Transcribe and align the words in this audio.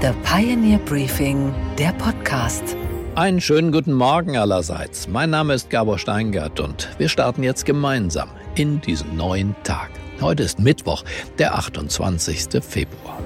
The 0.00 0.12
Pioneer 0.24 0.78
Briefing, 0.78 1.54
der 1.78 1.92
Podcast. 1.92 2.74
Einen 3.16 3.38
schönen 3.38 3.70
guten 3.70 3.92
Morgen 3.92 4.34
allerseits. 4.34 5.06
Mein 5.06 5.28
Name 5.28 5.52
ist 5.52 5.68
Gabor 5.68 5.98
Steingart 5.98 6.58
und 6.58 6.88
wir 6.96 7.10
starten 7.10 7.42
jetzt 7.42 7.66
gemeinsam 7.66 8.30
in 8.54 8.80
diesen 8.80 9.14
neuen 9.18 9.54
Tag. 9.62 9.90
Heute 10.22 10.42
ist 10.42 10.58
Mittwoch, 10.58 11.04
der 11.38 11.54
28. 11.54 12.64
Februar. 12.64 13.18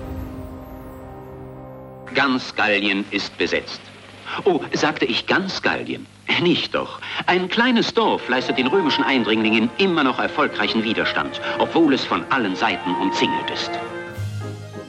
Ganz 2.12 2.52
Gallien 2.56 3.04
ist 3.12 3.38
besetzt. 3.38 3.80
Oh, 4.44 4.58
sagte 4.72 5.04
ich 5.04 5.28
ganz 5.28 5.62
Gallien? 5.62 6.08
Nicht 6.42 6.74
doch. 6.74 6.98
Ein 7.26 7.48
kleines 7.48 7.94
Dorf 7.94 8.28
leistet 8.28 8.58
den 8.58 8.66
römischen 8.66 9.04
Eindringlingen 9.04 9.70
immer 9.78 10.02
noch 10.02 10.18
erfolgreichen 10.18 10.82
Widerstand, 10.82 11.40
obwohl 11.60 11.94
es 11.94 12.04
von 12.04 12.24
allen 12.30 12.56
Seiten 12.56 12.96
umzingelt 12.96 13.48
ist. 13.52 13.70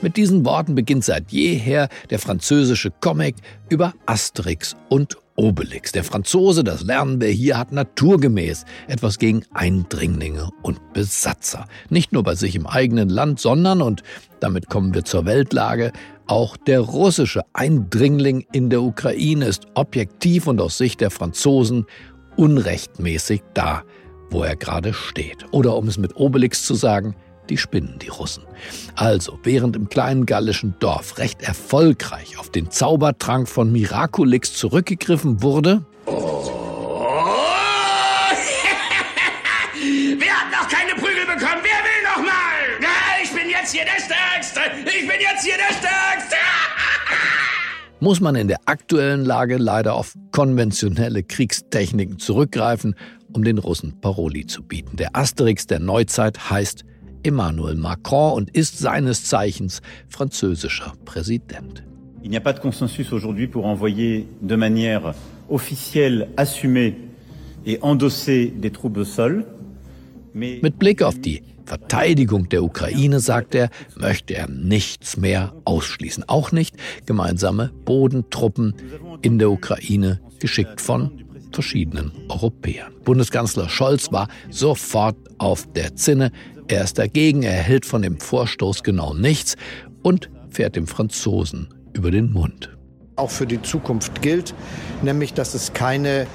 Mit 0.02 0.18
diesen 0.18 0.44
Worten 0.44 0.74
beginnt 0.74 1.04
seit 1.04 1.32
jeher 1.32 1.88
der 2.10 2.18
französische 2.18 2.90
Comic 3.00 3.36
über 3.70 3.94
Asterix 4.04 4.76
und 4.90 5.16
Obelix. 5.36 5.90
Der 5.92 6.04
Franzose, 6.04 6.64
das 6.64 6.82
lernen 6.82 7.20
wir 7.20 7.28
hier, 7.28 7.56
hat 7.56 7.72
naturgemäß 7.72 8.64
etwas 8.88 9.18
gegen 9.18 9.42
Eindringlinge 9.54 10.50
und 10.62 10.92
Besatzer. 10.92 11.66
Nicht 11.88 12.12
nur 12.12 12.22
bei 12.22 12.34
sich 12.34 12.56
im 12.56 12.66
eigenen 12.66 13.08
Land, 13.08 13.40
sondern, 13.40 13.80
und 13.80 14.02
damit 14.40 14.68
kommen 14.68 14.94
wir 14.94 15.04
zur 15.04 15.24
Weltlage, 15.24 15.92
auch 16.26 16.56
der 16.56 16.80
russische 16.80 17.42
Eindringling 17.54 18.46
in 18.52 18.68
der 18.68 18.82
Ukraine 18.82 19.46
ist 19.46 19.66
objektiv 19.74 20.46
und 20.46 20.60
aus 20.60 20.76
Sicht 20.76 21.00
der 21.00 21.10
Franzosen 21.10 21.86
unrechtmäßig 22.36 23.42
da, 23.54 23.82
wo 24.30 24.42
er 24.42 24.56
gerade 24.56 24.92
steht. 24.92 25.46
Oder 25.52 25.76
um 25.76 25.88
es 25.88 25.96
mit 25.96 26.16
Obelix 26.16 26.66
zu 26.66 26.74
sagen, 26.74 27.14
die 27.50 27.56
spinnen 27.56 27.98
die 28.00 28.08
Russen. 28.08 28.44
Also, 28.94 29.38
während 29.42 29.76
im 29.76 29.88
kleinen 29.88 30.26
gallischen 30.26 30.74
Dorf 30.78 31.18
recht 31.18 31.42
erfolgreich 31.42 32.38
auf 32.38 32.50
den 32.50 32.70
Zaubertrank 32.70 33.48
von 33.48 33.72
Miraculix 33.72 34.54
zurückgegriffen 34.54 35.42
wurde, 35.42 35.84
oh. 36.06 36.56
Wer 40.18 40.32
hat 40.32 40.50
noch 40.50 40.68
keine 40.68 40.94
Prügel 40.94 41.26
bekommen? 41.26 41.62
Wer 41.62 41.80
will 41.84 42.02
noch 42.04 42.22
mal? 42.24 42.88
Ich 43.22 43.30
bin 43.30 43.50
jetzt 43.50 43.72
hier 43.72 43.84
der 43.84 44.00
Stärkste. 44.02 44.60
Ich 44.86 45.06
bin 45.06 45.20
jetzt 45.20 45.44
hier 45.44 45.56
der 45.56 45.74
Stärkste. 45.74 46.36
muss 48.00 48.20
man 48.20 48.34
in 48.36 48.48
der 48.48 48.60
aktuellen 48.66 49.24
Lage 49.24 49.56
leider 49.56 49.94
auf 49.94 50.14
konventionelle 50.32 51.22
Kriegstechniken 51.22 52.18
zurückgreifen, 52.18 52.94
um 53.32 53.44
den 53.44 53.58
Russen 53.58 54.00
Paroli 54.00 54.46
zu 54.46 54.62
bieten. 54.62 54.96
Der 54.96 55.14
Asterix 55.16 55.66
der 55.66 55.80
Neuzeit 55.80 56.50
heißt 56.50 56.84
Emmanuel 57.26 57.74
Macron 57.74 58.34
und 58.34 58.50
ist 58.50 58.78
seines 58.78 59.24
Zeichens 59.24 59.82
französischer 60.08 60.92
Präsident. 61.04 61.82
Il 62.22 62.30
n'y 62.30 62.36
a 62.36 62.40
pas 62.40 62.52
de 62.52 62.60
consensus 62.60 63.12
aujourd'hui 63.12 63.46
pour 63.46 63.66
envoyer 63.66 64.26
de 64.40 64.56
manière 64.56 65.14
officielle, 65.48 66.28
assumée 66.36 66.96
et 67.66 67.78
endossée 67.82 68.52
des 68.56 68.70
troupes 68.70 68.96
au 68.96 69.04
sol. 69.04 69.44
Mit 70.34 70.78
Blick 70.78 71.02
auf 71.02 71.18
die 71.20 71.42
Verteidigung 71.64 72.48
der 72.48 72.62
Ukraine, 72.62 73.20
sagt 73.20 73.54
er, 73.54 73.70
möchte 73.96 74.34
er 74.34 74.48
nichts 74.48 75.16
mehr 75.16 75.52
ausschließen. 75.64 76.24
Auch 76.28 76.52
nicht 76.52 76.76
gemeinsame 77.06 77.72
Bodentruppen 77.84 78.74
in 79.22 79.38
der 79.38 79.50
Ukraine, 79.50 80.20
geschickt 80.38 80.80
von 80.80 81.10
verschiedenen 81.52 82.12
Europäern. 82.28 82.92
Bundeskanzler 83.04 83.68
Scholz 83.68 84.12
war 84.12 84.28
sofort 84.50 85.16
auf 85.38 85.66
der 85.72 85.96
Zinne. 85.96 86.30
Er 86.68 86.82
ist 86.82 86.98
dagegen, 86.98 87.44
er 87.44 87.52
hält 87.52 87.86
von 87.86 88.02
dem 88.02 88.18
Vorstoß 88.18 88.82
genau 88.82 89.14
nichts 89.14 89.56
und 90.02 90.30
fährt 90.50 90.74
dem 90.74 90.88
Franzosen 90.88 91.68
über 91.92 92.10
den 92.10 92.32
Mund. 92.32 92.76
Auch 93.14 93.30
für 93.30 93.46
die 93.46 93.62
Zukunft 93.62 94.20
gilt, 94.20 94.52
nämlich 95.02 95.32
dass 95.32 95.54
es 95.54 95.72
keine 95.72 96.26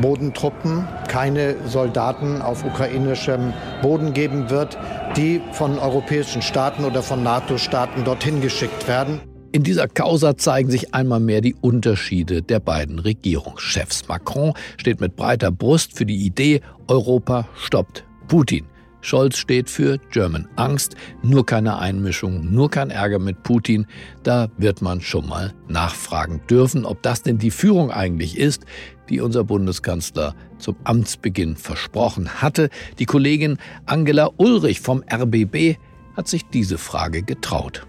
Bodentruppen, 0.00 0.86
keine 1.08 1.56
Soldaten 1.66 2.40
auf 2.40 2.64
ukrainischem 2.64 3.52
Boden 3.82 4.12
geben 4.12 4.48
wird, 4.48 4.78
die 5.16 5.40
von 5.52 5.78
europäischen 5.78 6.40
Staaten 6.40 6.84
oder 6.84 7.02
von 7.02 7.24
NATO-Staaten 7.24 8.04
dorthin 8.04 8.40
geschickt 8.40 8.86
werden. 8.86 9.20
In 9.50 9.64
dieser 9.64 9.88
Causa 9.88 10.36
zeigen 10.36 10.70
sich 10.70 10.94
einmal 10.94 11.20
mehr 11.20 11.40
die 11.40 11.54
Unterschiede 11.54 12.42
der 12.42 12.60
beiden 12.60 13.00
Regierungschefs. 13.00 14.06
Macron 14.06 14.52
steht 14.76 15.00
mit 15.00 15.16
breiter 15.16 15.50
Brust 15.50 15.96
für 15.96 16.06
die 16.06 16.26
Idee, 16.26 16.60
Europa 16.86 17.48
stoppt 17.56 18.04
Putin. 18.28 18.66
Scholz 19.00 19.38
steht 19.38 19.70
für 19.70 19.98
German 20.10 20.48
Angst, 20.56 20.96
nur 21.22 21.46
keine 21.46 21.78
Einmischung, 21.78 22.52
nur 22.52 22.70
kein 22.70 22.90
Ärger 22.90 23.18
mit 23.18 23.42
Putin. 23.42 23.86
Da 24.22 24.48
wird 24.56 24.82
man 24.82 25.00
schon 25.00 25.28
mal 25.28 25.54
nachfragen 25.68 26.40
dürfen, 26.50 26.84
ob 26.84 27.02
das 27.02 27.22
denn 27.22 27.38
die 27.38 27.50
Führung 27.50 27.90
eigentlich 27.90 28.36
ist, 28.36 28.64
die 29.08 29.20
unser 29.20 29.44
Bundeskanzler 29.44 30.34
zum 30.58 30.76
Amtsbeginn 30.84 31.56
versprochen 31.56 32.42
hatte. 32.42 32.70
Die 32.98 33.06
Kollegin 33.06 33.58
Angela 33.86 34.30
Ulrich 34.36 34.80
vom 34.80 35.02
RBB 35.10 35.78
hat 36.16 36.28
sich 36.28 36.44
diese 36.46 36.78
Frage 36.78 37.22
getraut. 37.22 37.86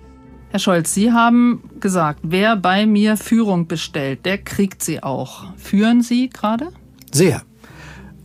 Herr 0.51 0.59
Scholz, 0.59 0.93
Sie 0.93 1.11
haben 1.11 1.69
gesagt, 1.79 2.21
wer 2.23 2.55
bei 2.55 2.85
mir 2.85 3.17
Führung 3.17 3.67
bestellt, 3.67 4.25
der 4.25 4.39
kriegt 4.39 4.83
sie 4.83 5.03
auch. 5.03 5.55
Führen 5.57 6.01
Sie 6.01 6.29
gerade? 6.29 6.69
Sehr. 7.11 7.43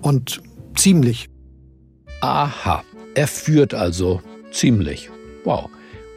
Und 0.00 0.40
ziemlich. 0.74 1.28
Aha, 2.20 2.84
er 3.14 3.26
führt 3.28 3.74
also 3.74 4.22
ziemlich. 4.50 5.10
Wow. 5.44 5.68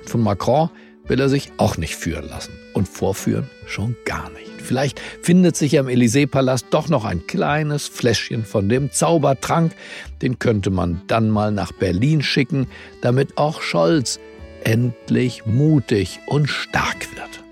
Von 0.06 0.22
Macron 0.24 0.70
will 1.06 1.20
er 1.20 1.30
sich 1.30 1.52
auch 1.58 1.78
nicht 1.78 1.96
führen 1.96 2.30
lassen. 2.30 2.54
Und 2.74 2.88
vorführen 2.88 3.50
schon 3.66 3.96
gar 4.06 4.30
nicht. 4.32 4.52
Vielleicht 4.62 5.00
findet 5.22 5.56
sich 5.56 5.80
am 5.80 5.88
Élysée-Palast 5.88 6.68
doch 6.72 6.90
noch 6.90 7.06
ein 7.06 7.26
kleines 7.26 7.88
Fläschchen 7.88 8.46
von 8.46 8.68
dem 8.68 8.92
Zaubertrank. 8.92 9.74
Den 10.22 10.40
könnte 10.40 10.70
man 10.70 11.02
dann 11.08 11.30
mal 11.30 11.52
nach 11.52 11.72
Berlin 11.72 12.22
schicken, 12.22 12.68
damit 13.02 13.38
auch 13.38 13.62
Scholz 13.62 14.20
endlich 14.64 15.46
mutig 15.46 16.20
und 16.28 16.50
stark 16.50 17.08
wird. 17.16 17.44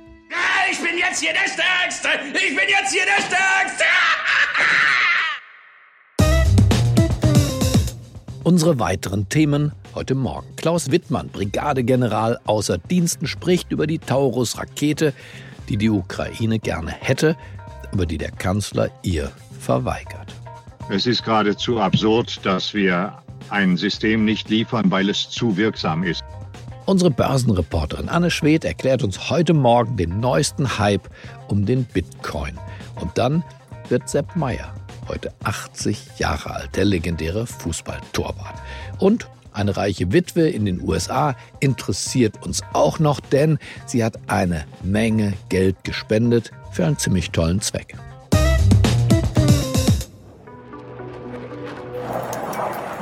Ich 0.69 0.79
bin 0.79 0.97
jetzt 0.97 1.21
hier 1.21 1.31
der 1.31 1.49
Stärkste! 1.49 2.09
Ich 2.33 2.55
bin 2.55 2.67
jetzt 2.67 2.91
hier 2.91 3.05
der 3.05 3.23
Stärkste! 3.23 3.85
Unsere 8.45 8.77
weiteren 8.77 9.27
Themen 9.27 9.71
heute 9.95 10.13
Morgen. 10.13 10.45
Klaus 10.55 10.91
Wittmann, 10.91 11.29
Brigadegeneral 11.29 12.39
außer 12.45 12.77
Diensten, 12.77 13.25
spricht 13.25 13.71
über 13.71 13.87
die 13.87 13.97
Taurus-Rakete, 13.97 15.13
die 15.67 15.77
die 15.77 15.89
Ukraine 15.89 16.59
gerne 16.59 16.91
hätte, 16.91 17.35
aber 17.91 18.05
die 18.05 18.19
der 18.19 18.29
Kanzler 18.29 18.91
ihr 19.01 19.31
verweigert. 19.59 20.35
Es 20.91 21.07
ist 21.07 21.23
geradezu 21.23 21.79
absurd, 21.79 22.45
dass 22.45 22.75
wir 22.75 23.17
ein 23.49 23.77
System 23.77 24.25
nicht 24.25 24.47
liefern, 24.47 24.91
weil 24.91 25.09
es 25.09 25.27
zu 25.27 25.57
wirksam 25.57 26.03
ist. 26.03 26.23
Unsere 26.85 27.09
Börsenreporterin 27.09 28.09
Anne 28.09 28.29
Schwedt 28.29 28.63
erklärt 28.63 29.03
uns 29.03 29.31
heute 29.31 29.55
Morgen 29.55 29.97
den 29.97 30.19
neuesten 30.19 30.77
Hype 30.77 31.09
um 31.47 31.65
den 31.65 31.83
Bitcoin. 31.85 32.59
Und 33.01 33.17
dann 33.17 33.43
wird 33.89 34.07
Sepp 34.07 34.35
Meyer 34.35 34.71
heute 35.07 35.33
80 35.43 36.17
Jahre 36.17 36.51
alt, 36.55 36.75
der 36.75 36.85
legendäre 36.85 37.47
Fußballtorwart. 37.47 38.61
Und 38.99 39.27
eine 39.51 39.77
reiche 39.77 40.11
Witwe 40.11 40.49
in 40.49 40.65
den 40.65 40.81
USA 40.81 41.35
interessiert 41.61 42.45
uns 42.45 42.61
auch 42.73 42.99
noch, 42.99 43.19
denn 43.19 43.57
sie 43.85 44.03
hat 44.03 44.19
eine 44.27 44.65
Menge 44.83 45.33
Geld 45.49 45.83
gespendet 45.83 46.51
für 46.71 46.85
einen 46.85 46.97
ziemlich 46.97 47.31
tollen 47.31 47.61
Zweck. 47.61 47.95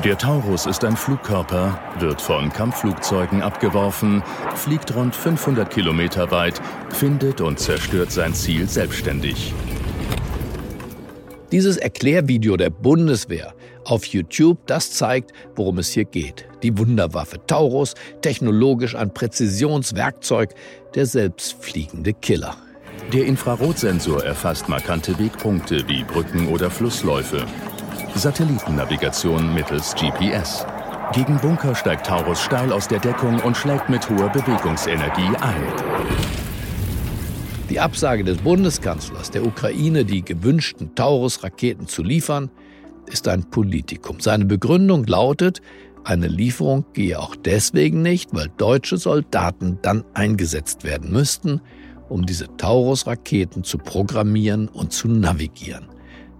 Der 0.03 0.17
Taurus 0.17 0.65
ist 0.65 0.83
ein 0.83 0.97
Flugkörper, 0.97 1.79
wird 1.97 2.21
von 2.21 2.51
Kampfflugzeugen 2.51 3.41
abgeworfen, 3.41 4.21
fliegt 4.53 4.93
rund 4.93 5.15
500 5.15 5.69
Kilometer 5.71 6.29
weit, 6.29 6.61
findet 6.89 7.39
und 7.39 7.57
zerstört 7.57 8.11
sein 8.11 8.33
Ziel 8.33 8.67
selbstständig. 8.67 9.53
Dieses 11.53 11.77
Erklärvideo 11.77 12.57
der 12.57 12.71
Bundeswehr 12.71 13.53
auf 13.85 14.05
YouTube, 14.05 14.57
das 14.65 14.91
zeigt, 14.91 15.33
worum 15.55 15.77
es 15.77 15.89
hier 15.89 16.03
geht. 16.03 16.47
Die 16.63 16.75
Wunderwaffe 16.79 17.45
Taurus, 17.45 17.93
technologisch 18.23 18.95
ein 18.95 19.13
Präzisionswerkzeug, 19.13 20.55
der 20.95 21.05
selbstfliegende 21.05 22.13
Killer. 22.13 22.57
Der 23.13 23.25
Infrarotsensor 23.25 24.23
erfasst 24.23 24.67
markante 24.67 25.19
Wegpunkte 25.19 25.87
wie 25.87 26.03
Brücken 26.03 26.47
oder 26.47 26.71
Flussläufe. 26.71 27.45
Satellitennavigation 28.15 29.53
mittels 29.53 29.93
GPS. 29.93 30.65
Gegen 31.13 31.37
Bunker 31.37 31.75
steigt 31.75 32.07
Taurus 32.07 32.41
steil 32.41 32.73
aus 32.73 32.87
der 32.87 32.99
Deckung 32.99 33.39
und 33.41 33.55
schlägt 33.55 33.89
mit 33.89 34.09
hoher 34.09 34.29
Bewegungsenergie 34.29 35.35
ein. 35.39 36.52
Die 37.73 37.79
Absage 37.79 38.23
des 38.23 38.37
Bundeskanzlers 38.37 39.31
der 39.31 39.43
Ukraine, 39.43 40.05
die 40.05 40.23
gewünschten 40.23 40.93
Taurus-Raketen 40.93 41.87
zu 41.87 42.03
liefern, 42.03 42.51
ist 43.07 43.27
ein 43.27 43.49
Politikum. 43.49 44.19
Seine 44.19 44.45
Begründung 44.45 45.07
lautet, 45.07 45.59
Eine 46.03 46.27
Lieferung 46.27 46.85
gehe 46.93 47.19
auch 47.19 47.35
deswegen 47.35 48.03
nicht, 48.03 48.31
weil 48.31 48.49
deutsche 48.57 48.97
Soldaten 48.97 49.79
dann 49.81 50.03
eingesetzt 50.13 50.83
werden 50.83 51.11
müssten, 51.11 51.61
um 52.09 52.27
diese 52.27 52.45
Taurus-Raketen 52.57 53.63
zu 53.63 53.79
programmieren 53.79 54.67
und 54.67 54.93
zu 54.93 55.07
navigieren. 55.07 55.87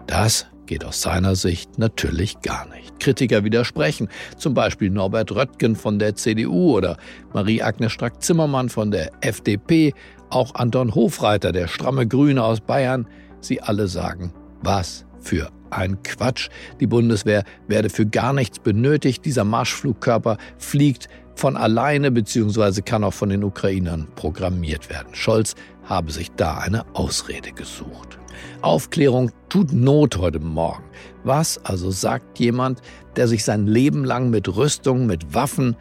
Das 0.06 0.46
geht 0.68 0.86
aus 0.86 1.02
seiner 1.02 1.36
Sicht 1.36 1.80
natürlich 1.80 2.42
gar 2.42 2.68
nicht. 2.70 3.00
Kritiker 3.00 3.44
widersprechen, 3.44 4.08
zum 4.38 4.54
Beispiel 4.54 4.90
Norbert 4.92 5.32
Röttgen 5.32 5.76
von 5.76 5.98
der 5.98 6.16
CDU 6.16 6.78
oder 6.78 6.98
Marie-Agnes 7.34 7.92
Strack-Zimmermann 7.92 8.70
von 8.70 8.92
der 8.92 9.12
FDP, 9.22 9.94
auch 10.34 10.56
Anton 10.56 10.96
Hofreiter, 10.96 11.52
der 11.52 11.68
stramme 11.68 12.08
Grüne 12.08 12.44
aus 12.44 12.62
Bayern. 12.62 13.08
Sie 13.42 13.62
alle 13.62 13.88
sagen, 13.88 14.34
was 14.62 15.06
für 15.20 15.50
ein 15.70 16.02
Quatsch. 16.04 16.50
Die 16.80 16.88
Bundeswehr 16.88 17.44
werde 17.68 17.90
für 17.90 18.06
gar 18.06 18.34
nichts 18.34 18.60
benötigt. 18.60 19.26
Dieser 19.26 19.44
Marschflugkörper 19.44 20.38
fliegt 20.58 21.10
von 21.36 21.58
alleine 21.58 22.12
bzw. 22.12 22.82
kann 22.82 23.04
auch 23.04 23.14
von 23.14 23.30
den 23.30 23.44
Ukrainern 23.44 24.08
programmiert 24.16 24.90
werden. 24.90 25.14
Scholz 25.14 25.56
habe 25.84 26.12
sich 26.12 26.32
da 26.32 26.58
eine 26.60 26.86
Ausrede 26.94 27.52
gesucht. 27.52 28.20
Aufklärung 28.62 29.32
tut 29.50 29.74
Not 29.74 30.18
heute 30.18 30.40
Morgen. 30.40 30.84
Was 31.24 31.64
also 31.66 31.92
sagt 31.92 32.40
jemand, 32.40 32.82
der 33.16 33.28
sich 33.28 33.44
sein 33.44 33.68
Leben 33.68 34.06
lang 34.06 34.30
mit 34.30 34.56
Rüstung, 34.56 35.06
mit 35.06 35.34
Waffen 35.34 35.76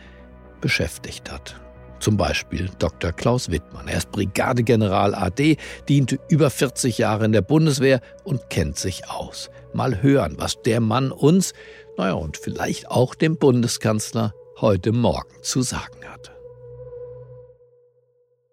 beschäftigt 0.60 1.30
hat? 1.30 1.60
Zum 2.02 2.16
Beispiel 2.16 2.68
Dr. 2.80 3.12
Klaus 3.12 3.48
Wittmann. 3.48 3.86
Er 3.86 3.98
ist 3.98 4.10
Brigadegeneral 4.10 5.14
AD, 5.14 5.56
diente 5.88 6.18
über 6.28 6.50
40 6.50 6.98
Jahre 6.98 7.24
in 7.24 7.30
der 7.30 7.42
Bundeswehr 7.42 8.00
und 8.24 8.50
kennt 8.50 8.76
sich 8.76 9.08
aus. 9.08 9.50
Mal 9.72 10.02
hören, 10.02 10.34
was 10.36 10.60
der 10.62 10.80
Mann 10.80 11.12
uns, 11.12 11.52
naja, 11.96 12.14
und 12.14 12.36
vielleicht 12.36 12.90
auch 12.90 13.14
dem 13.14 13.36
Bundeskanzler 13.38 14.34
heute 14.60 14.90
Morgen 14.90 15.30
zu 15.42 15.62
sagen 15.62 16.04
hat. 16.08 16.32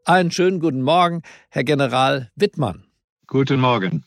Einen 0.06 0.30
schönen 0.30 0.60
guten 0.60 0.84
Morgen, 0.84 1.24
Herr 1.50 1.64
General 1.64 2.30
Wittmann. 2.36 2.86
Guten 3.26 3.60
Morgen. 3.60 4.06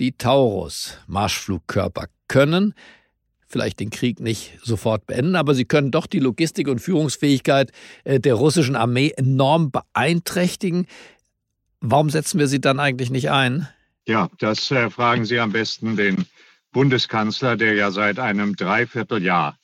Die 0.00 0.18
Taurus-Marschflugkörper 0.18 2.06
können 2.26 2.74
vielleicht 3.48 3.80
den 3.80 3.90
Krieg 3.90 4.20
nicht 4.20 4.58
sofort 4.62 5.06
beenden, 5.06 5.36
aber 5.36 5.54
sie 5.54 5.64
können 5.64 5.90
doch 5.90 6.06
die 6.06 6.20
Logistik 6.20 6.68
und 6.68 6.80
Führungsfähigkeit 6.80 7.72
äh, 8.04 8.20
der 8.20 8.34
russischen 8.34 8.76
Armee 8.76 9.12
enorm 9.16 9.70
beeinträchtigen. 9.70 10.86
Warum 11.80 12.10
setzen 12.10 12.38
wir 12.38 12.48
sie 12.48 12.60
dann 12.60 12.80
eigentlich 12.80 13.10
nicht 13.10 13.30
ein? 13.30 13.68
Ja, 14.06 14.28
das 14.38 14.70
äh, 14.70 14.90
fragen 14.90 15.24
Sie 15.24 15.38
am 15.38 15.52
besten 15.52 15.96
den 15.96 16.26
Bundeskanzler, 16.72 17.56
der 17.56 17.74
ja 17.74 17.90
seit 17.90 18.18
einem 18.18 18.56
Dreivierteljahr, 18.56 19.58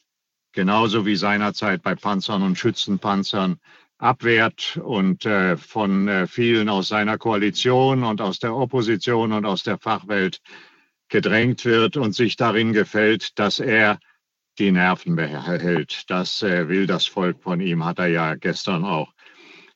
genauso 0.52 1.06
wie 1.06 1.16
seinerzeit 1.16 1.82
bei 1.82 1.94
Panzern 1.94 2.42
und 2.42 2.58
Schützenpanzern, 2.58 3.58
abwehrt 3.98 4.78
und 4.82 5.24
äh, 5.24 5.56
von 5.56 6.08
äh, 6.08 6.26
vielen 6.26 6.68
aus 6.68 6.88
seiner 6.88 7.16
Koalition 7.16 8.04
und 8.04 8.20
aus 8.20 8.38
der 8.38 8.54
Opposition 8.54 9.32
und 9.32 9.46
aus 9.46 9.62
der 9.62 9.78
Fachwelt 9.78 10.40
gedrängt 11.08 11.64
wird 11.64 11.96
und 11.96 12.14
sich 12.14 12.36
darin 12.36 12.72
gefällt, 12.72 13.38
dass 13.38 13.60
er 13.60 13.98
die 14.58 14.72
Nerven 14.72 15.16
behält. 15.16 16.04
Das 16.08 16.42
äh, 16.42 16.68
will 16.68 16.86
das 16.86 17.06
Volk 17.06 17.42
von 17.42 17.60
ihm, 17.60 17.84
hat 17.84 17.98
er 17.98 18.06
ja 18.06 18.34
gestern 18.34 18.84
auch 18.84 19.12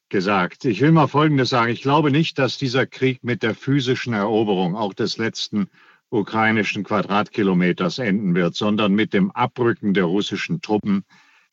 gesagt. 0.09 0.65
Ich 0.65 0.81
will 0.81 0.93
mal 0.93 1.09
Folgendes 1.09 1.51
sagen. 1.51 1.73
Ich 1.73 1.83
glaube 1.83 2.11
nicht, 2.11 2.39
dass 2.39 2.59
dieser 2.59 2.87
Krieg 2.87 3.25
mit 3.25 3.43
der 3.43 3.55
physischen 3.55 4.15
Eroberung 4.15 4.77
auch 4.77 4.95
des 4.95 5.19
letzten 5.19 5.69
ukrainischen 6.11 6.85
Quadratkilometers 6.85 7.99
enden 7.99 8.35
wird, 8.35 8.55
sondern 8.55 8.95
mit 8.95 9.13
dem 9.13 9.31
Abrücken 9.33 9.93
der 9.95 10.05
russischen 10.05 10.63
Truppen 10.63 11.05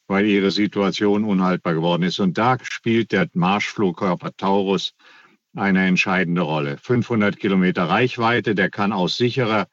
weil 0.07 0.25
ihre 0.25 0.51
Situation 0.51 1.23
unhaltbar 1.23 1.73
geworden 1.73 2.03
ist. 2.03 2.19
Und 2.19 2.37
da 2.37 2.57
spielt 2.61 3.11
der 3.11 3.27
Marschflugkörper 3.33 4.35
Taurus 4.37 4.93
eine 5.55 5.87
entscheidende 5.87 6.41
Rolle. 6.41 6.77
500 6.77 7.37
Kilometer 7.37 7.83
Reichweite, 7.83 8.55
der 8.55 8.69
kann 8.69 8.91
aus 8.91 9.17
sicherer 9.17 9.67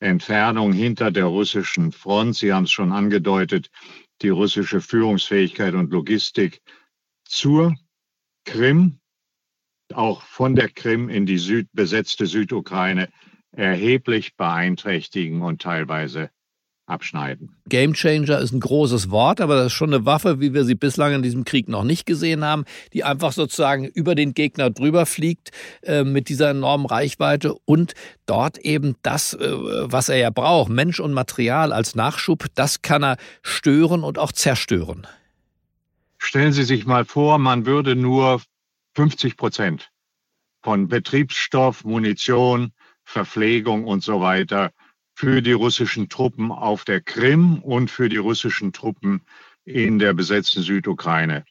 Entfernung 0.00 0.72
hinter 0.72 1.10
der 1.10 1.24
russischen 1.24 1.92
Front, 1.92 2.36
Sie 2.36 2.52
haben 2.52 2.64
es 2.64 2.70
schon 2.70 2.92
angedeutet, 2.92 3.70
die 4.22 4.28
russische 4.28 4.80
Führungsfähigkeit 4.80 5.74
und 5.74 5.90
Logistik 5.90 6.60
zur 7.24 7.74
Krim, 8.44 9.00
auch 9.92 10.22
von 10.22 10.54
der 10.54 10.68
Krim 10.68 11.08
in 11.08 11.26
die 11.26 11.38
Süd 11.38 11.68
besetzte 11.72 12.26
Südukraine 12.26 13.08
erheblich 13.52 14.36
beeinträchtigen 14.36 15.42
und 15.42 15.62
teilweise 15.62 16.30
abschneiden. 16.88 17.54
Gamechanger 17.68 18.38
ist 18.38 18.52
ein 18.52 18.60
großes 18.60 19.10
Wort, 19.10 19.40
aber 19.40 19.56
das 19.56 19.66
ist 19.66 19.72
schon 19.74 19.92
eine 19.92 20.06
Waffe, 20.06 20.40
wie 20.40 20.54
wir 20.54 20.64
sie 20.64 20.74
bislang 20.74 21.14
in 21.14 21.22
diesem 21.22 21.44
Krieg 21.44 21.68
noch 21.68 21.84
nicht 21.84 22.06
gesehen 22.06 22.44
haben, 22.44 22.64
die 22.92 23.04
einfach 23.04 23.32
sozusagen 23.32 23.84
über 23.84 24.14
den 24.14 24.34
Gegner 24.34 24.70
drüber 24.70 25.06
fliegt 25.06 25.50
äh, 25.82 26.04
mit 26.04 26.28
dieser 26.28 26.50
enormen 26.50 26.86
Reichweite 26.86 27.54
und 27.64 27.94
dort 28.26 28.58
eben 28.58 28.96
das, 29.02 29.34
äh, 29.34 29.48
was 29.50 30.08
er 30.08 30.16
ja 30.16 30.30
braucht, 30.30 30.70
Mensch 30.70 31.00
und 31.00 31.12
Material 31.12 31.72
als 31.72 31.94
Nachschub, 31.94 32.46
das 32.54 32.82
kann 32.82 33.04
er 33.04 33.16
stören 33.42 34.02
und 34.02 34.18
auch 34.18 34.32
zerstören. 34.32 35.06
Stellen 36.18 36.52
Sie 36.52 36.64
sich 36.64 36.86
mal 36.86 37.04
vor, 37.04 37.38
man 37.38 37.66
würde 37.66 37.94
nur 37.94 38.42
50 38.94 39.36
Prozent 39.36 39.90
von 40.62 40.88
Betriebsstoff, 40.88 41.84
Munition, 41.84 42.72
Verpflegung 43.04 43.84
und 43.84 44.02
so 44.02 44.20
weiter 44.20 44.72
für 45.18 45.42
die 45.42 45.50
russischen 45.50 46.08
Truppen 46.08 46.52
auf 46.52 46.84
der 46.84 47.00
Krim 47.00 47.60
und 47.64 47.90
für 47.90 48.08
die 48.08 48.18
russischen 48.18 48.72
Truppen 48.72 49.20
in 49.64 49.98
der 49.98 50.12
besetzten 50.12 50.62
Südukraine 50.62 51.44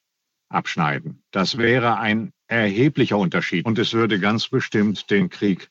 abschneiden. 0.48 1.22
Das 1.32 1.58
wäre 1.58 1.98
ein 1.98 2.32
erheblicher 2.48 3.18
Unterschied 3.18 3.66
und 3.66 3.78
es 3.78 3.92
würde 3.92 4.22
ganz 4.22 4.48
bestimmt 4.48 5.10
den 5.10 5.30
Krieg 5.30 5.70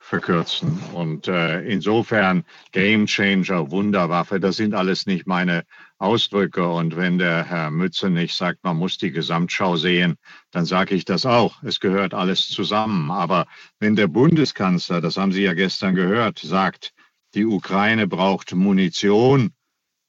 verkürzen. 0.00 0.80
Und 0.94 1.28
äh, 1.28 1.60
insofern 1.60 2.44
Game 2.72 3.06
Changer, 3.06 3.70
Wunderwaffe, 3.70 4.40
das 4.40 4.56
sind 4.56 4.74
alles 4.74 5.06
nicht 5.06 5.28
meine 5.28 5.62
Ausdrücke. 5.98 6.66
Und 6.66 6.96
wenn 6.96 7.18
der 7.18 7.44
Herr 7.44 7.70
Mützenich 7.70 8.34
sagt, 8.34 8.64
man 8.64 8.76
muss 8.76 8.98
die 8.98 9.12
Gesamtschau 9.12 9.76
sehen, 9.76 10.16
dann 10.50 10.64
sage 10.64 10.96
ich 10.96 11.04
das 11.04 11.24
auch. 11.24 11.62
Es 11.62 11.78
gehört 11.78 12.14
alles 12.14 12.48
zusammen. 12.48 13.12
Aber 13.12 13.46
wenn 13.78 13.94
der 13.94 14.08
Bundeskanzler, 14.08 15.00
das 15.00 15.16
haben 15.16 15.30
Sie 15.30 15.44
ja 15.44 15.54
gestern 15.54 15.94
gehört, 15.94 16.40
sagt, 16.40 16.94
die 17.34 17.46
Ukraine 17.46 18.06
braucht 18.06 18.54
Munition 18.54 19.50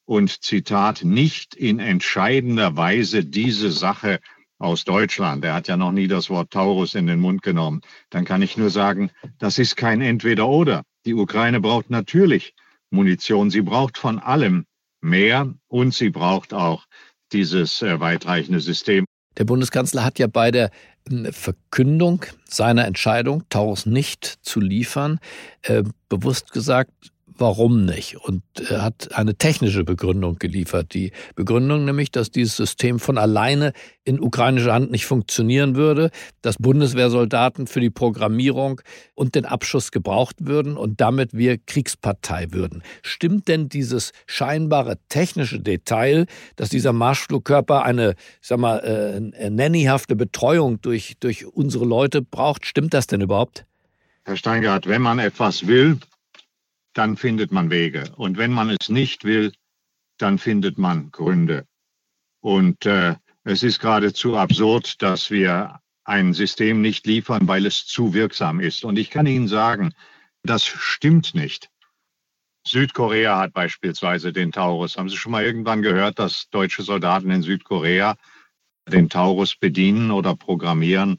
und 0.05 0.43
Zitat, 0.43 1.03
nicht 1.03 1.55
in 1.55 1.79
entscheidender 1.79 2.75
Weise 2.75 3.25
diese 3.25 3.71
Sache 3.71 4.19
aus 4.57 4.83
Deutschland. 4.83 5.45
Er 5.45 5.53
hat 5.53 5.67
ja 5.67 5.77
noch 5.77 5.91
nie 5.91 6.07
das 6.07 6.29
Wort 6.29 6.51
Taurus 6.51 6.95
in 6.95 7.07
den 7.07 7.19
Mund 7.19 7.41
genommen. 7.41 7.81
Dann 8.09 8.25
kann 8.25 8.41
ich 8.41 8.57
nur 8.57 8.69
sagen, 8.69 9.11
das 9.37 9.57
ist 9.57 9.75
kein 9.75 10.01
Entweder-Oder. 10.01 10.83
Die 11.05 11.13
Ukraine 11.13 11.61
braucht 11.61 11.89
natürlich 11.89 12.53
Munition. 12.91 13.49
Sie 13.49 13.61
braucht 13.61 13.97
von 13.97 14.19
allem 14.19 14.65
mehr 15.01 15.53
und 15.67 15.93
sie 15.93 16.09
braucht 16.09 16.53
auch 16.53 16.85
dieses 17.31 17.81
äh, 17.81 17.99
weitreichende 17.99 18.59
System. 18.59 19.05
Der 19.37 19.45
Bundeskanzler 19.45 20.03
hat 20.03 20.19
ja 20.19 20.27
bei 20.27 20.51
der 20.51 20.71
hm, 21.07 21.31
Verkündung 21.31 22.25
seiner 22.45 22.85
Entscheidung, 22.85 23.43
Taurus 23.49 23.85
nicht 23.85 24.25
zu 24.25 24.59
liefern, 24.59 25.19
äh, 25.61 25.83
bewusst 26.09 26.51
gesagt, 26.51 26.91
warum 27.39 27.85
nicht 27.85 28.17
und 28.17 28.43
hat 28.69 29.15
eine 29.15 29.35
technische 29.35 29.83
Begründung 29.83 30.37
geliefert. 30.37 30.93
Die 30.93 31.11
Begründung 31.35 31.85
nämlich, 31.85 32.11
dass 32.11 32.31
dieses 32.31 32.55
System 32.55 32.99
von 32.99 33.17
alleine 33.17 33.73
in 34.03 34.19
ukrainischer 34.19 34.73
Hand 34.73 34.91
nicht 34.91 35.05
funktionieren 35.05 35.75
würde, 35.75 36.09
dass 36.41 36.57
Bundeswehrsoldaten 36.57 37.67
für 37.67 37.79
die 37.79 37.89
Programmierung 37.89 38.81
und 39.13 39.35
den 39.35 39.45
Abschuss 39.45 39.91
gebraucht 39.91 40.35
würden 40.39 40.77
und 40.77 40.99
damit 41.01 41.33
wir 41.33 41.57
Kriegspartei 41.57 42.47
würden. 42.51 42.83
Stimmt 43.01 43.47
denn 43.47 43.69
dieses 43.69 44.11
scheinbare 44.25 44.97
technische 45.09 45.59
Detail, 45.59 46.25
dass 46.55 46.69
dieser 46.69 46.93
Marschflugkörper 46.93 47.83
eine, 47.83 48.15
sag 48.41 48.59
mal, 48.59 48.79
äh, 48.79 49.49
nannyhafte 49.49 50.15
Betreuung 50.15 50.81
durch, 50.81 51.15
durch 51.19 51.45
unsere 51.45 51.85
Leute 51.85 52.21
braucht? 52.21 52.65
Stimmt 52.65 52.93
das 52.93 53.07
denn 53.07 53.21
überhaupt? 53.21 53.65
Herr 54.25 54.37
Steingart, 54.37 54.87
wenn 54.87 55.01
man 55.01 55.19
etwas 55.19 55.65
will, 55.67 55.97
dann 56.99 57.15
findet 57.15 57.53
man 57.53 57.69
Wege. 57.69 58.11
Und 58.17 58.37
wenn 58.37 58.51
man 58.51 58.69
es 58.69 58.89
nicht 58.89 59.23
will, 59.23 59.53
dann 60.17 60.37
findet 60.37 60.77
man 60.77 61.11
Gründe. 61.11 61.65
Und 62.41 62.85
äh, 62.85 63.15
es 63.45 63.63
ist 63.63 63.79
geradezu 63.79 64.35
absurd, 64.35 65.01
dass 65.01 65.31
wir 65.31 65.79
ein 66.03 66.33
System 66.33 66.81
nicht 66.81 67.07
liefern, 67.07 67.47
weil 67.47 67.65
es 67.65 67.85
zu 67.85 68.13
wirksam 68.13 68.59
ist. 68.59 68.83
Und 68.83 68.99
ich 68.99 69.09
kann 69.09 69.27
Ihnen 69.27 69.47
sagen, 69.47 69.93
das 70.43 70.65
stimmt 70.65 71.35
nicht. 71.35 71.69
Südkorea 72.67 73.39
hat 73.39 73.53
beispielsweise 73.53 74.33
den 74.33 74.51
Taurus. 74.51 74.97
Haben 74.97 75.07
Sie 75.07 75.15
schon 75.15 75.31
mal 75.31 75.45
irgendwann 75.45 75.81
gehört, 75.81 76.19
dass 76.19 76.49
deutsche 76.49 76.83
Soldaten 76.83 77.31
in 77.31 77.43
Südkorea 77.43 78.17
den 78.89 79.07
Taurus 79.07 79.55
bedienen 79.55 80.11
oder 80.11 80.35
programmieren? 80.35 81.17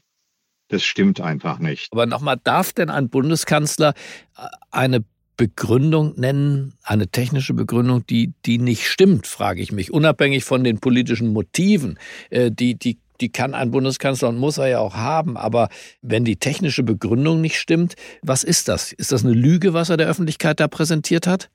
Das 0.67 0.83
stimmt 0.83 1.21
einfach 1.21 1.57
nicht. 1.57 1.91
Aber 1.91 2.05
nochmal, 2.05 2.37
darf 2.43 2.71
denn 2.71 2.91
ein 2.91 3.09
Bundeskanzler 3.09 3.95
äh, 4.37 4.45
eine 4.69 5.03
Begründung 5.41 6.13
nennen, 6.19 6.75
eine 6.83 7.07
technische 7.07 7.55
Begründung, 7.55 8.05
die, 8.05 8.31
die 8.45 8.59
nicht 8.59 8.85
stimmt, 8.85 9.25
frage 9.25 9.59
ich 9.59 9.71
mich, 9.71 9.91
unabhängig 9.91 10.43
von 10.43 10.63
den 10.63 10.79
politischen 10.79 11.33
Motiven, 11.33 11.97
äh, 12.29 12.51
die, 12.51 12.75
die 12.75 12.99
die 13.21 13.31
kann 13.31 13.55
ein 13.55 13.71
Bundeskanzler 13.71 14.29
und 14.29 14.37
muss 14.37 14.57
er 14.59 14.67
ja 14.67 14.79
auch 14.79 14.95
haben. 14.95 15.37
Aber 15.37 15.69
wenn 16.01 16.25
die 16.25 16.37
technische 16.37 16.81
Begründung 16.81 17.39
nicht 17.39 17.59
stimmt, 17.59 17.95
was 18.23 18.43
ist 18.43 18.67
das? 18.67 18.91
Ist 18.91 19.11
das 19.11 19.23
eine 19.23 19.33
Lüge, 19.33 19.73
was 19.73 19.89
er 19.89 19.97
der 19.97 20.07
Öffentlichkeit 20.07 20.59
da 20.59 20.67
präsentiert 20.67 21.25
hat? 21.25 21.49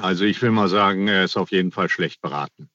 Also 0.00 0.24
ich 0.24 0.42
will 0.42 0.50
mal 0.50 0.68
sagen, 0.68 1.06
er 1.06 1.24
ist 1.24 1.36
auf 1.36 1.52
jeden 1.52 1.70
Fall 1.70 1.88
schlecht 1.88 2.20
beraten. 2.20 2.68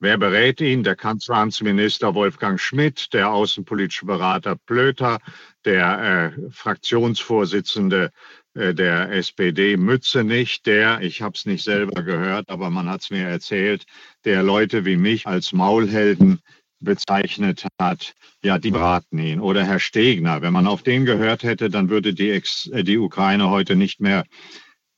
Wer 0.00 0.16
berät 0.16 0.60
ihn? 0.62 0.82
Der 0.82 0.96
Kanzleramtsminister 0.96 2.14
Wolfgang 2.14 2.58
Schmidt, 2.58 3.12
der 3.12 3.30
außenpolitische 3.30 4.06
Berater 4.06 4.56
Plöter, 4.56 5.18
der 5.64 6.32
äh, 6.38 6.50
Fraktionsvorsitzende 6.50 8.10
der 8.54 9.12
SPD 9.12 9.76
Mützenich, 9.76 10.62
der, 10.62 11.00
ich 11.02 11.22
habe 11.22 11.36
es 11.36 11.46
nicht 11.46 11.62
selber 11.62 12.02
gehört, 12.02 12.48
aber 12.48 12.68
man 12.68 12.88
hat 12.88 13.02
es 13.02 13.10
mir 13.10 13.26
erzählt, 13.26 13.86
der 14.24 14.42
Leute 14.42 14.84
wie 14.84 14.96
mich 14.96 15.26
als 15.26 15.52
Maulhelden 15.52 16.40
bezeichnet 16.80 17.66
hat, 17.78 18.14
ja, 18.42 18.58
die 18.58 18.70
beraten 18.70 19.18
ihn. 19.18 19.40
Oder 19.40 19.64
Herr 19.64 19.78
Stegner, 19.78 20.42
wenn 20.42 20.52
man 20.52 20.66
auf 20.66 20.82
den 20.82 21.04
gehört 21.04 21.42
hätte, 21.42 21.70
dann 21.70 21.90
würde 21.90 22.14
die, 22.14 22.30
Ex 22.30 22.66
äh, 22.72 22.82
die 22.82 22.98
Ukraine 22.98 23.50
heute 23.50 23.76
nicht 23.76 24.00
mehr 24.00 24.24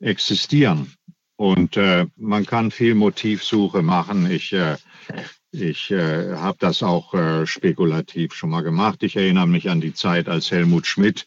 existieren. 0.01 0.95
Und 1.37 1.77
äh, 1.77 2.07
man 2.17 2.47
kann 2.47 2.71
viel 2.71 2.95
Motivsuche 2.95 3.83
machen. 3.83 4.31
Ich, 4.31 4.53
äh, 4.53 4.77
ich 5.51 5.91
äh, 5.91 6.35
habe 6.37 6.57
das 6.61 6.83
auch 6.83 7.15
äh, 7.15 7.47
spekulativ 7.47 8.33
schon 8.33 8.51
mal 8.51 8.63
gemacht. 8.63 9.03
Ich 9.03 9.17
erinnere 9.17 9.49
mich 9.49 9.69
an 9.69 9.81
die 9.81 9.93
Zeit, 9.93 10.29
als 10.29 10.51
Helmut 10.51 10.87
Schmidt 10.87 11.27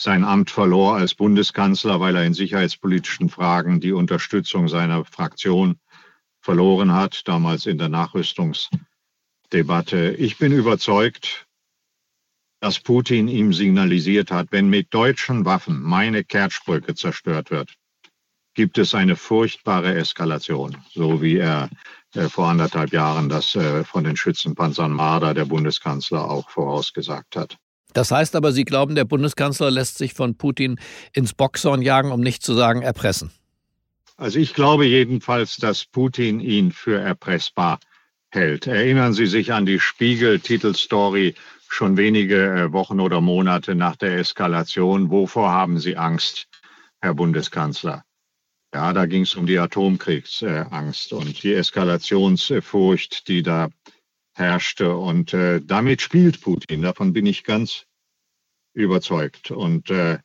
sein 0.00 0.24
Amt 0.24 0.50
verlor 0.50 0.96
als 0.96 1.14
Bundeskanzler, 1.14 2.00
weil 2.00 2.16
er 2.16 2.24
in 2.24 2.34
sicherheitspolitischen 2.34 3.28
Fragen 3.28 3.80
die 3.80 3.92
Unterstützung 3.92 4.68
seiner 4.68 5.04
Fraktion 5.04 5.78
verloren 6.40 6.92
hat, 6.92 7.28
damals 7.28 7.66
in 7.66 7.78
der 7.78 7.88
Nachrüstungs- 7.88 8.70
Debatte. 9.52 10.12
Ich 10.12 10.38
bin 10.38 10.52
überzeugt, 10.52 11.46
dass 12.60 12.78
Putin 12.78 13.26
ihm 13.26 13.52
signalisiert 13.52 14.30
hat, 14.30 14.52
wenn 14.52 14.68
mit 14.68 14.94
deutschen 14.94 15.44
Waffen 15.44 15.82
meine 15.82 16.22
Kertschbrücke 16.24 16.94
zerstört 16.94 17.50
wird, 17.50 17.74
gibt 18.54 18.78
es 18.78 18.94
eine 18.94 19.16
furchtbare 19.16 19.94
Eskalation, 19.94 20.76
so 20.92 21.20
wie 21.20 21.38
er 21.38 21.68
äh, 22.14 22.28
vor 22.28 22.48
anderthalb 22.48 22.92
Jahren 22.92 23.28
das 23.28 23.54
äh, 23.54 23.84
von 23.84 24.04
den 24.04 24.16
Schützenpanzern 24.16 24.92
Marder, 24.92 25.34
der 25.34 25.46
Bundeskanzler, 25.46 26.30
auch 26.30 26.50
vorausgesagt 26.50 27.36
hat. 27.36 27.56
Das 27.92 28.10
heißt 28.10 28.36
aber, 28.36 28.52
Sie 28.52 28.64
glauben, 28.64 28.94
der 28.94 29.04
Bundeskanzler 29.04 29.70
lässt 29.70 29.98
sich 29.98 30.14
von 30.14 30.36
Putin 30.36 30.78
ins 31.12 31.34
Boxhorn 31.34 31.82
jagen, 31.82 32.12
um 32.12 32.20
nicht 32.20 32.42
zu 32.42 32.54
sagen 32.54 32.82
erpressen? 32.82 33.30
Also 34.16 34.38
ich 34.38 34.54
glaube 34.54 34.84
jedenfalls, 34.84 35.56
dass 35.56 35.86
Putin 35.86 36.40
ihn 36.40 36.72
für 36.72 37.00
erpressbar 37.00 37.80
hält. 38.30 38.66
Erinnern 38.66 39.12
Sie 39.12 39.26
sich 39.26 39.52
an 39.52 39.66
die 39.66 39.80
Spiegel-Titelstory 39.80 41.34
schon 41.68 41.96
wenige 41.96 42.46
äh, 42.46 42.72
Wochen 42.72 43.00
oder 43.00 43.20
Monate 43.20 43.74
nach 43.74 43.96
der 43.96 44.18
Eskalation. 44.18 45.10
Wovor 45.10 45.50
haben 45.50 45.78
Sie 45.78 45.96
Angst, 45.96 46.48
Herr 47.00 47.14
Bundeskanzler? 47.14 48.04
Ja, 48.74 48.92
da 48.92 49.06
ging 49.06 49.22
es 49.22 49.34
um 49.34 49.46
die 49.46 49.58
Atomkriegsangst 49.58 51.12
und 51.12 51.42
die 51.42 51.54
Eskalationsfurcht, 51.54 53.26
die 53.26 53.42
da 53.42 53.68
herrschte. 54.40 54.96
Und 54.96 55.32
äh, 55.32 55.60
damit 55.62 56.02
spielt 56.02 56.40
Putin. 56.40 56.82
Davon 56.82 57.12
bin 57.12 57.26
ich 57.26 57.44
ganz 57.44 57.86
überzeugt. 58.74 59.52
Und 59.52 59.90
äh, 59.90 60.18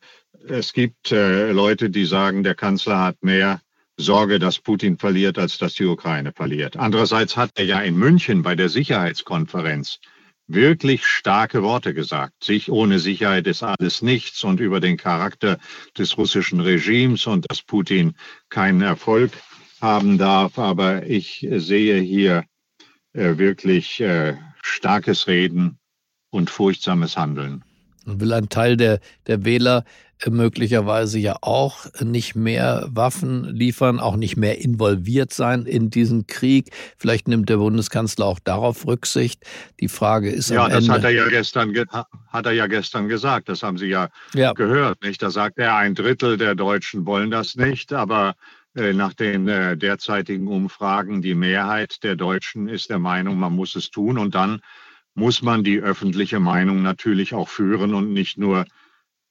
es 0.47 0.73
gibt 0.73 1.11
äh, 1.11 1.51
Leute, 1.51 1.89
die 1.91 2.05
sagen, 2.05 2.43
der 2.43 2.55
Kanzler 2.55 3.01
hat 3.01 3.23
mehr 3.23 3.61
Sorge, 3.97 4.39
dass 4.39 4.59
Putin 4.59 4.97
verliert, 4.97 5.37
als 5.37 5.57
dass 5.57 5.75
die 5.75 5.85
Ukraine 5.85 6.33
verliert. 6.33 6.77
Andererseits 6.77 7.37
hat 7.37 7.51
er 7.55 7.65
ja 7.65 7.79
in 7.81 7.95
München 7.95 8.41
bei 8.41 8.55
der 8.55 8.69
Sicherheitskonferenz 8.69 9.99
wirklich 10.47 11.05
starke 11.05 11.63
Worte 11.63 11.93
gesagt. 11.93 12.43
Sich 12.43 12.69
ohne 12.69 12.99
Sicherheit 12.99 13.47
ist 13.47 13.63
alles 13.63 14.01
nichts 14.01 14.43
und 14.43 14.59
über 14.59 14.79
den 14.79 14.97
Charakter 14.97 15.57
des 15.97 16.17
russischen 16.17 16.59
Regimes 16.59 17.25
und 17.25 17.45
dass 17.49 17.61
Putin 17.61 18.15
keinen 18.49 18.81
Erfolg 18.81 19.31
haben 19.81 20.17
darf. 20.17 20.59
Aber 20.59 21.05
ich 21.07 21.47
sehe 21.49 21.99
hier 21.99 22.43
wirklich 23.15 23.99
äh, 24.01 24.35
starkes 24.61 25.27
Reden 25.27 25.77
und 26.29 26.49
furchtsames 26.49 27.17
Handeln. 27.17 27.63
Und 28.05 28.19
will 28.21 28.33
ein 28.33 28.49
Teil 28.49 28.77
der, 28.77 28.99
der 29.25 29.45
Wähler 29.45 29.83
möglicherweise 30.27 31.19
ja 31.19 31.35
auch 31.41 31.85
nicht 32.01 32.35
mehr 32.35 32.87
Waffen 32.89 33.43
liefern, 33.43 33.99
auch 33.99 34.15
nicht 34.15 34.37
mehr 34.37 34.59
involviert 34.59 35.33
sein 35.33 35.65
in 35.65 35.89
diesen 35.89 36.25
Krieg. 36.25 36.69
Vielleicht 36.97 37.27
nimmt 37.27 37.49
der 37.49 37.57
Bundeskanzler 37.57 38.25
auch 38.25 38.39
darauf 38.39 38.87
Rücksicht. 38.87 39.43
Die 39.79 39.89
Frage 39.89 40.29
ist 40.29 40.49
ja, 40.49 40.67
das 40.69 40.83
Ende, 40.83 40.93
hat 40.93 41.03
er 41.03 41.09
ja 41.11 41.27
gestern 41.27 41.73
hat 42.29 42.45
er 42.45 42.51
ja 42.53 42.67
gestern 42.67 43.07
gesagt. 43.07 43.49
Das 43.49 43.61
haben 43.61 43.77
Sie 43.77 43.87
ja, 43.87 44.09
ja. 44.33 44.53
gehört, 44.53 45.03
nicht? 45.03 45.21
Da 45.21 45.31
sagt 45.31 45.57
er, 45.57 45.75
ein 45.75 45.95
Drittel 45.95 46.37
der 46.37 46.55
Deutschen 46.55 47.05
wollen 47.05 47.29
das 47.29 47.55
nicht, 47.55 47.91
aber 47.91 48.29
äh, 48.29 48.33
nach 48.75 49.13
den 49.13 49.47
äh, 49.47 49.77
derzeitigen 49.77 50.47
Umfragen 50.47 51.21
die 51.21 51.35
Mehrheit 51.35 52.03
der 52.03 52.15
Deutschen 52.15 52.67
ist 52.67 52.89
der 52.89 52.99
Meinung, 52.99 53.39
man 53.39 53.53
muss 53.53 53.75
es 53.75 53.89
tun 53.89 54.17
und 54.17 54.35
dann 54.35 54.61
muss 55.13 55.41
man 55.41 55.63
die 55.63 55.79
öffentliche 55.79 56.39
Meinung 56.39 56.81
natürlich 56.81 57.33
auch 57.33 57.47
führen 57.47 57.93
und 57.93 58.11
nicht 58.11 58.37
nur 58.37 58.65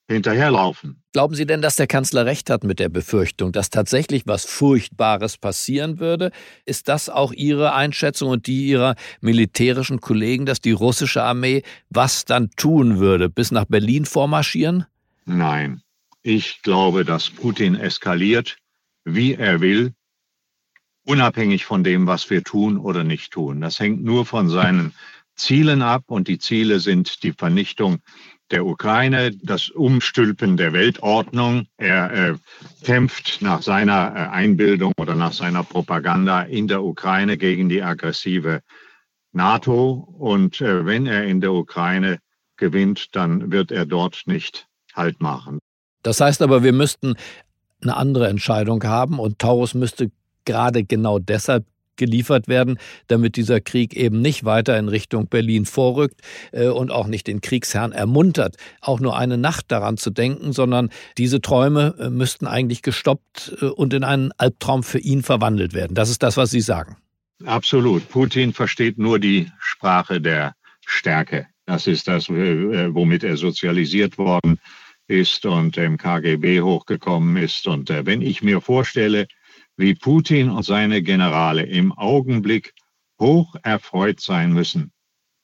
hinterherlaufen. 0.08 1.02
Glauben 1.12 1.34
Sie 1.34 1.46
denn, 1.46 1.62
dass 1.62 1.76
der 1.76 1.86
Kanzler 1.86 2.26
recht 2.26 2.50
hat 2.50 2.64
mit 2.64 2.78
der 2.78 2.88
Befürchtung, 2.88 3.52
dass 3.52 3.70
tatsächlich 3.70 4.24
was 4.26 4.44
Furchtbares 4.44 5.38
passieren 5.38 5.98
würde? 5.98 6.30
Ist 6.66 6.88
das 6.88 7.08
auch 7.08 7.32
Ihre 7.32 7.74
Einschätzung 7.74 8.30
und 8.30 8.46
die 8.46 8.66
Ihrer 8.66 8.96
militärischen 9.20 10.00
Kollegen, 10.00 10.46
dass 10.46 10.60
die 10.60 10.72
russische 10.72 11.22
Armee 11.22 11.62
was 11.90 12.24
dann 12.24 12.50
tun 12.56 12.98
würde? 12.98 13.28
Bis 13.30 13.50
nach 13.50 13.64
Berlin 13.66 14.04
vormarschieren? 14.04 14.86
Nein. 15.24 15.82
Ich 16.22 16.62
glaube, 16.62 17.04
dass 17.04 17.30
Putin 17.30 17.74
eskaliert, 17.74 18.56
wie 19.04 19.34
er 19.34 19.60
will, 19.60 19.94
unabhängig 21.04 21.64
von 21.64 21.84
dem, 21.84 22.06
was 22.06 22.30
wir 22.30 22.42
tun 22.42 22.78
oder 22.78 23.04
nicht 23.04 23.32
tun. 23.32 23.60
Das 23.60 23.78
hängt 23.78 24.02
nur 24.02 24.26
von 24.26 24.48
seinen 24.48 24.94
Zielen 25.36 25.82
ab 25.82 26.04
und 26.06 26.28
die 26.28 26.38
Ziele 26.38 26.80
sind 26.80 27.22
die 27.22 27.32
Vernichtung 27.32 27.98
der 28.50 28.66
Ukraine, 28.66 29.32
das 29.42 29.68
Umstülpen 29.70 30.56
der 30.56 30.72
Weltordnung. 30.72 31.66
Er 31.76 32.12
äh, 32.12 32.34
kämpft 32.84 33.42
nach 33.42 33.62
seiner 33.62 34.12
äh, 34.14 34.18
Einbildung 34.28 34.92
oder 34.98 35.14
nach 35.14 35.32
seiner 35.32 35.64
Propaganda 35.64 36.42
in 36.42 36.68
der 36.68 36.84
Ukraine 36.84 37.36
gegen 37.36 37.68
die 37.68 37.82
aggressive 37.82 38.60
NATO. 39.32 39.92
Und 40.18 40.60
äh, 40.60 40.86
wenn 40.86 41.06
er 41.06 41.24
in 41.24 41.40
der 41.40 41.52
Ukraine 41.52 42.18
gewinnt, 42.56 43.16
dann 43.16 43.50
wird 43.50 43.72
er 43.72 43.86
dort 43.86 44.22
nicht 44.26 44.68
Halt 44.94 45.20
machen. 45.20 45.58
Das 46.04 46.20
heißt 46.20 46.40
aber, 46.42 46.62
wir 46.62 46.72
müssten 46.72 47.16
eine 47.84 47.96
andere 47.96 48.28
Entscheidung 48.28 48.82
haben 48.84 49.18
und 49.18 49.38
Taurus 49.38 49.74
müsste 49.74 50.10
gerade 50.44 50.84
genau 50.84 51.18
deshalb 51.18 51.64
geliefert 51.96 52.48
werden, 52.48 52.78
damit 53.06 53.36
dieser 53.36 53.60
Krieg 53.60 53.94
eben 53.94 54.20
nicht 54.20 54.44
weiter 54.44 54.78
in 54.78 54.88
Richtung 54.88 55.28
Berlin 55.28 55.64
vorrückt 55.64 56.20
äh, 56.52 56.66
und 56.66 56.90
auch 56.90 57.06
nicht 57.06 57.26
den 57.26 57.40
Kriegsherrn 57.40 57.92
ermuntert, 57.92 58.56
auch 58.80 59.00
nur 59.00 59.16
eine 59.16 59.38
Nacht 59.38 59.70
daran 59.70 59.96
zu 59.96 60.10
denken, 60.10 60.52
sondern 60.52 60.90
diese 61.18 61.40
Träume 61.40 61.94
äh, 61.98 62.10
müssten 62.10 62.46
eigentlich 62.46 62.82
gestoppt 62.82 63.56
äh, 63.60 63.66
und 63.66 63.94
in 63.94 64.04
einen 64.04 64.32
Albtraum 64.38 64.82
für 64.82 64.98
ihn 64.98 65.22
verwandelt 65.22 65.72
werden. 65.72 65.94
Das 65.94 66.10
ist 66.10 66.22
das, 66.22 66.36
was 66.36 66.50
Sie 66.50 66.60
sagen. 66.60 66.96
Absolut. 67.44 68.08
Putin 68.08 68.52
versteht 68.52 68.98
nur 68.98 69.18
die 69.18 69.50
Sprache 69.60 70.20
der 70.20 70.54
Stärke. 70.86 71.46
Das 71.66 71.86
ist 71.86 72.08
das, 72.08 72.28
womit 72.28 73.24
er 73.24 73.36
sozialisiert 73.38 74.18
worden 74.18 74.54
ist 74.54 74.83
und 75.08 75.76
im 75.76 75.96
KGB 75.98 76.60
hochgekommen 76.62 77.36
ist. 77.36 77.66
Und 77.66 77.90
wenn 77.90 78.22
ich 78.22 78.42
mir 78.42 78.60
vorstelle, 78.60 79.26
wie 79.76 79.94
Putin 79.94 80.50
und 80.50 80.64
seine 80.64 81.02
Generale 81.02 81.64
im 81.64 81.92
Augenblick 81.92 82.72
hoch 83.20 83.54
erfreut 83.62 84.20
sein 84.20 84.52
müssen, 84.52 84.92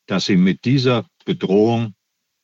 dass 0.07 0.27
sie 0.27 0.37
mit 0.37 0.65
dieser 0.65 1.07
Bedrohung 1.25 1.95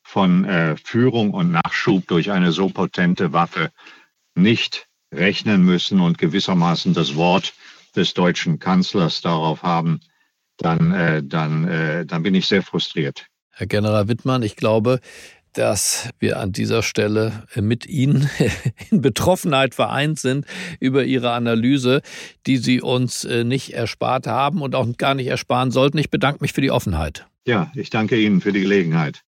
von 0.03 0.45
äh, 0.45 0.77
Führung 0.77 1.31
und 1.31 1.51
Nachschub 1.51 2.07
durch 2.07 2.31
eine 2.31 2.51
so 2.51 2.69
potente 2.69 3.33
Waffe 3.33 3.71
nicht 4.35 4.87
rechnen 5.13 5.63
müssen 5.63 5.99
und 5.99 6.17
gewissermaßen 6.17 6.93
das 6.93 7.15
Wort 7.15 7.53
des 7.95 8.13
deutschen 8.13 8.59
Kanzlers 8.59 9.21
darauf 9.21 9.63
haben, 9.63 9.99
dann, 10.57 10.93
äh, 10.93 11.23
dann, 11.23 11.67
äh, 11.67 12.05
dann 12.05 12.23
bin 12.23 12.35
ich 12.35 12.47
sehr 12.47 12.63
frustriert. 12.63 13.27
Herr 13.51 13.67
General 13.67 14.07
Wittmann, 14.07 14.43
ich 14.43 14.55
glaube, 14.55 14.99
dass 15.57 16.09
wir 16.19 16.39
an 16.39 16.51
dieser 16.51 16.83
Stelle 16.83 17.43
mit 17.55 17.87
Ihnen 17.87 18.29
in 18.91 19.01
Betroffenheit 19.01 19.73
vereint 19.73 20.19
sind 20.19 20.45
über 20.79 21.03
Ihre 21.03 21.31
Analyse, 21.31 22.01
die 22.45 22.57
Sie 22.57 22.81
uns 22.81 23.23
äh, 23.23 23.43
nicht 23.43 23.73
erspart 23.73 24.27
haben 24.27 24.61
und 24.61 24.75
auch 24.75 24.87
gar 24.97 25.15
nicht 25.15 25.27
ersparen 25.27 25.71
sollten. 25.71 25.97
Ich 25.97 26.11
bedanke 26.11 26.39
mich 26.41 26.53
für 26.53 26.61
die 26.61 26.71
Offenheit. 26.71 27.25
Ja, 27.47 27.71
ich 27.75 27.89
danke 27.89 28.17
Ihnen 28.17 28.41
für 28.41 28.51
die 28.51 28.61
Gelegenheit. 28.61 29.21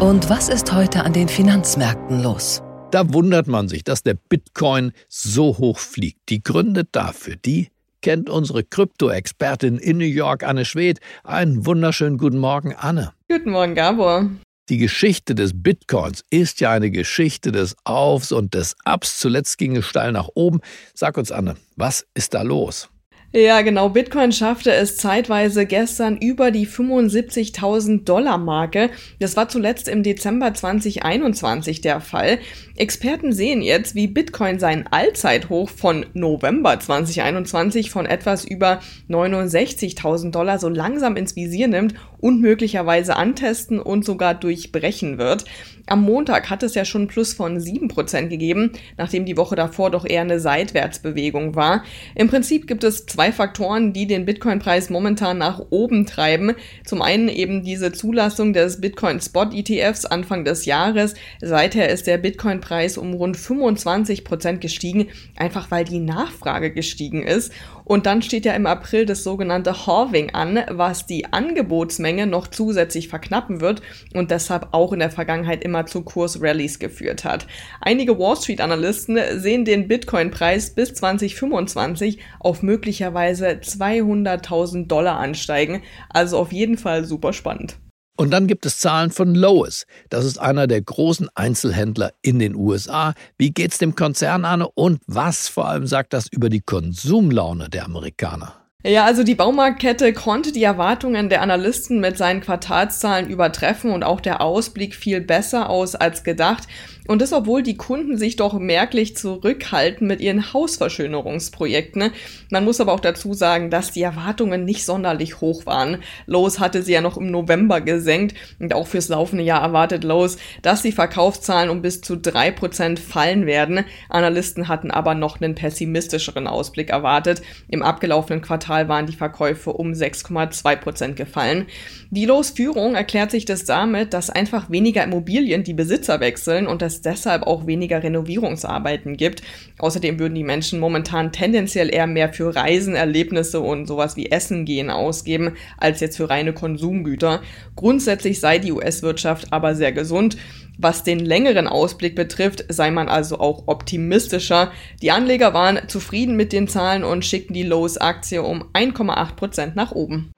Und 0.00 0.28
was 0.30 0.48
ist 0.48 0.72
heute 0.72 1.04
an 1.04 1.12
den 1.12 1.28
Finanzmärkten 1.28 2.22
los? 2.22 2.62
Da 2.90 3.12
wundert 3.12 3.48
man 3.48 3.68
sich, 3.68 3.84
dass 3.84 4.02
der 4.02 4.14
Bitcoin 4.14 4.92
so 5.08 5.58
hoch 5.58 5.78
fliegt. 5.78 6.28
Die 6.28 6.42
Gründe 6.42 6.84
dafür, 6.84 7.36
die 7.36 7.68
kennt 8.00 8.30
unsere 8.30 8.62
Krypto-Expertin 8.62 9.78
in 9.78 9.98
New 9.98 10.04
York, 10.04 10.44
Anne 10.44 10.64
Schwedt. 10.64 11.00
Einen 11.24 11.66
wunderschönen 11.66 12.18
guten 12.18 12.38
Morgen, 12.38 12.74
Anne. 12.74 13.12
Guten 13.28 13.50
Morgen, 13.50 13.74
Gabor. 13.74 14.30
Die 14.68 14.78
Geschichte 14.78 15.36
des 15.36 15.52
Bitcoins 15.54 16.24
ist 16.28 16.60
ja 16.60 16.72
eine 16.72 16.90
Geschichte 16.90 17.52
des 17.52 17.76
Aufs 17.84 18.32
und 18.32 18.54
des 18.54 18.74
Abs. 18.84 19.20
Zuletzt 19.20 19.58
ging 19.58 19.76
es 19.76 19.84
steil 19.84 20.10
nach 20.10 20.28
oben. 20.34 20.60
Sag 20.92 21.16
uns, 21.18 21.30
Anne, 21.30 21.56
was 21.76 22.04
ist 22.14 22.34
da 22.34 22.42
los? 22.42 22.88
Ja, 23.36 23.60
genau. 23.60 23.90
Bitcoin 23.90 24.32
schaffte 24.32 24.72
es 24.72 24.96
zeitweise 24.96 25.66
gestern 25.66 26.16
über 26.16 26.50
die 26.50 26.66
75.000 26.66 28.04
Dollar 28.04 28.38
Marke. 28.38 28.88
Das 29.20 29.36
war 29.36 29.50
zuletzt 29.50 29.88
im 29.88 30.02
Dezember 30.02 30.54
2021 30.54 31.82
der 31.82 32.00
Fall. 32.00 32.38
Experten 32.76 33.34
sehen 33.34 33.60
jetzt, 33.60 33.94
wie 33.94 34.06
Bitcoin 34.06 34.58
seinen 34.58 34.86
Allzeithoch 34.86 35.68
von 35.68 36.06
November 36.14 36.80
2021 36.80 37.90
von 37.90 38.06
etwas 38.06 38.46
über 38.46 38.80
69.000 39.10 40.30
Dollar 40.30 40.58
so 40.58 40.70
langsam 40.70 41.16
ins 41.16 41.36
Visier 41.36 41.68
nimmt 41.68 41.92
und 42.18 42.40
möglicherweise 42.40 43.16
antesten 43.16 43.78
und 43.78 44.06
sogar 44.06 44.32
durchbrechen 44.32 45.18
wird. 45.18 45.44
Am 45.88 46.02
Montag 46.02 46.50
hat 46.50 46.64
es 46.64 46.74
ja 46.74 46.84
schon 46.84 47.06
Plus 47.06 47.32
von 47.32 47.58
7% 47.58 48.26
gegeben, 48.26 48.72
nachdem 48.96 49.24
die 49.24 49.36
Woche 49.36 49.54
davor 49.54 49.90
doch 49.90 50.04
eher 50.04 50.22
eine 50.22 50.40
Seitwärtsbewegung 50.40 51.54
war. 51.54 51.84
Im 52.16 52.28
Prinzip 52.28 52.66
gibt 52.66 52.82
es 52.82 53.06
zwei 53.06 53.30
Faktoren, 53.30 53.92
die 53.92 54.08
den 54.08 54.24
Bitcoin-Preis 54.24 54.90
momentan 54.90 55.38
nach 55.38 55.62
oben 55.70 56.04
treiben. 56.04 56.54
Zum 56.84 57.02
einen 57.02 57.28
eben 57.28 57.62
diese 57.62 57.92
Zulassung 57.92 58.52
des 58.52 58.80
Bitcoin 58.80 59.20
Spot 59.20 59.50
ETFs 59.52 60.06
Anfang 60.06 60.44
des 60.44 60.64
Jahres. 60.64 61.14
Seither 61.40 61.88
ist 61.88 62.08
der 62.08 62.18
Bitcoin-Preis 62.18 62.98
um 62.98 63.14
rund 63.14 63.36
25% 63.36 64.56
gestiegen, 64.56 65.06
einfach 65.36 65.70
weil 65.70 65.84
die 65.84 66.00
Nachfrage 66.00 66.72
gestiegen 66.72 67.22
ist. 67.22 67.52
Und 67.84 68.06
dann 68.06 68.20
steht 68.20 68.44
ja 68.44 68.52
im 68.54 68.66
April 68.66 69.06
das 69.06 69.22
sogenannte 69.22 69.86
Halving 69.86 70.34
an, 70.34 70.60
was 70.68 71.06
die 71.06 71.32
Angebotsmenge 71.32 72.26
noch 72.26 72.48
zusätzlich 72.48 73.06
verknappen 73.06 73.60
wird 73.60 73.80
und 74.12 74.32
deshalb 74.32 74.68
auch 74.72 74.92
in 74.92 74.98
der 74.98 75.12
Vergangenheit 75.12 75.62
immer 75.62 75.75
zu 75.84 76.02
Kursrallies 76.02 76.78
geführt 76.78 77.24
hat. 77.24 77.46
Einige 77.80 78.18
Wall 78.18 78.36
Street 78.36 78.60
Analysten 78.60 79.18
sehen 79.38 79.64
den 79.66 79.88
Bitcoin-Preis 79.88 80.74
bis 80.74 80.94
2025 80.94 82.18
auf 82.40 82.62
möglicherweise 82.62 83.48
200.000 83.48 84.86
Dollar 84.86 85.18
ansteigen. 85.18 85.82
Also 86.08 86.38
auf 86.38 86.52
jeden 86.52 86.78
Fall 86.78 87.04
super 87.04 87.34
spannend. 87.34 87.76
Und 88.16 88.30
dann 88.30 88.46
gibt 88.46 88.64
es 88.64 88.78
Zahlen 88.78 89.10
von 89.10 89.34
Lois. 89.34 89.84
Das 90.08 90.24
ist 90.24 90.38
einer 90.38 90.66
der 90.66 90.80
großen 90.80 91.28
Einzelhändler 91.34 92.12
in 92.22 92.38
den 92.38 92.54
USA. 92.54 93.12
Wie 93.36 93.50
geht's 93.50 93.78
dem 93.78 93.94
Konzern 93.94 94.46
an 94.46 94.62
und 94.62 95.00
was 95.06 95.48
vor 95.48 95.68
allem 95.68 95.86
sagt 95.86 96.14
das 96.14 96.26
über 96.28 96.48
die 96.48 96.62
Konsumlaune 96.62 97.68
der 97.68 97.84
Amerikaner? 97.84 98.65
Ja, 98.84 99.04
also 99.04 99.24
die 99.24 99.34
Baumarktkette 99.34 100.12
konnte 100.12 100.52
die 100.52 100.62
Erwartungen 100.62 101.28
der 101.28 101.42
Analysten 101.42 101.98
mit 101.98 102.16
seinen 102.16 102.40
Quartalszahlen 102.40 103.28
übertreffen 103.28 103.90
und 103.90 104.04
auch 104.04 104.20
der 104.20 104.40
Ausblick 104.40 104.94
fiel 104.94 105.20
besser 105.20 105.70
aus 105.70 105.96
als 105.96 106.22
gedacht. 106.22 106.68
Und 107.06 107.22
das, 107.22 107.32
obwohl 107.32 107.62
die 107.62 107.76
Kunden 107.76 108.16
sich 108.18 108.36
doch 108.36 108.54
merklich 108.54 109.16
zurückhalten 109.16 110.06
mit 110.06 110.20
ihren 110.20 110.52
Hausverschönerungsprojekten. 110.52 112.10
Man 112.50 112.64
muss 112.64 112.80
aber 112.80 112.92
auch 112.92 113.00
dazu 113.00 113.34
sagen, 113.34 113.70
dass 113.70 113.92
die 113.92 114.02
Erwartungen 114.02 114.64
nicht 114.64 114.84
sonderlich 114.84 115.40
hoch 115.40 115.66
waren. 115.66 115.98
Lowe's 116.26 116.58
hatte 116.58 116.82
sie 116.82 116.92
ja 116.92 117.00
noch 117.00 117.16
im 117.16 117.30
November 117.30 117.80
gesenkt 117.80 118.36
und 118.58 118.74
auch 118.74 118.86
fürs 118.86 119.08
laufende 119.08 119.44
Jahr 119.44 119.62
erwartet 119.62 120.04
Lowe's, 120.04 120.38
dass 120.62 120.82
die 120.82 120.92
Verkaufszahlen 120.92 121.70
um 121.70 121.82
bis 121.82 122.00
zu 122.00 122.16
drei 122.16 122.50
Prozent 122.50 122.98
fallen 122.98 123.46
werden. 123.46 123.84
Analysten 124.08 124.68
hatten 124.68 124.90
aber 124.90 125.14
noch 125.14 125.40
einen 125.40 125.54
pessimistischeren 125.54 126.46
Ausblick 126.46 126.90
erwartet. 126.90 127.42
Im 127.68 127.82
abgelaufenen 127.82 128.42
Quartal 128.42 128.88
waren 128.88 129.06
die 129.06 129.16
Verkäufe 129.16 129.72
um 129.72 129.92
6,2 129.92 130.76
Prozent 130.76 131.16
gefallen. 131.16 131.66
Die 132.10 132.24
Lowe's 132.24 132.50
Führung 132.50 132.94
erklärt 132.94 133.30
sich 133.30 133.44
das 133.44 133.64
damit, 133.64 134.12
dass 134.12 134.30
einfach 134.30 134.70
weniger 134.70 135.04
Immobilien 135.04 135.64
die 135.64 135.74
Besitzer 135.74 136.20
wechseln 136.20 136.66
und 136.66 136.82
das 136.82 136.95
es 136.96 137.02
deshalb 137.02 137.42
auch 137.42 137.66
weniger 137.66 138.02
Renovierungsarbeiten 138.02 139.16
gibt. 139.16 139.42
Außerdem 139.78 140.18
würden 140.18 140.34
die 140.34 140.44
Menschen 140.44 140.80
momentan 140.80 141.32
tendenziell 141.32 141.94
eher 141.94 142.06
mehr 142.06 142.32
für 142.32 142.54
Reisen, 142.54 142.94
Erlebnisse 142.94 143.60
und 143.60 143.86
sowas 143.86 144.16
wie 144.16 144.30
Essen 144.30 144.64
gehen 144.64 144.90
ausgeben, 144.90 145.52
als 145.78 146.00
jetzt 146.00 146.16
für 146.16 146.30
reine 146.30 146.52
Konsumgüter. 146.52 147.42
Grundsätzlich 147.76 148.40
sei 148.40 148.58
die 148.58 148.72
US-Wirtschaft 148.72 149.52
aber 149.52 149.74
sehr 149.74 149.92
gesund. 149.92 150.36
Was 150.78 151.04
den 151.04 151.20
längeren 151.20 151.68
Ausblick 151.68 152.14
betrifft, 152.14 152.64
sei 152.68 152.90
man 152.90 153.08
also 153.08 153.38
auch 153.38 153.64
optimistischer. 153.66 154.72
Die 155.00 155.10
Anleger 155.10 155.54
waren 155.54 155.88
zufrieden 155.88 156.36
mit 156.36 156.52
den 156.52 156.68
Zahlen 156.68 157.02
und 157.02 157.24
schickten 157.24 157.54
die 157.54 157.62
Lowe's-Aktie 157.62 158.42
um 158.42 158.64
1,8% 158.74 159.72
nach 159.74 159.92
oben. 159.92 160.32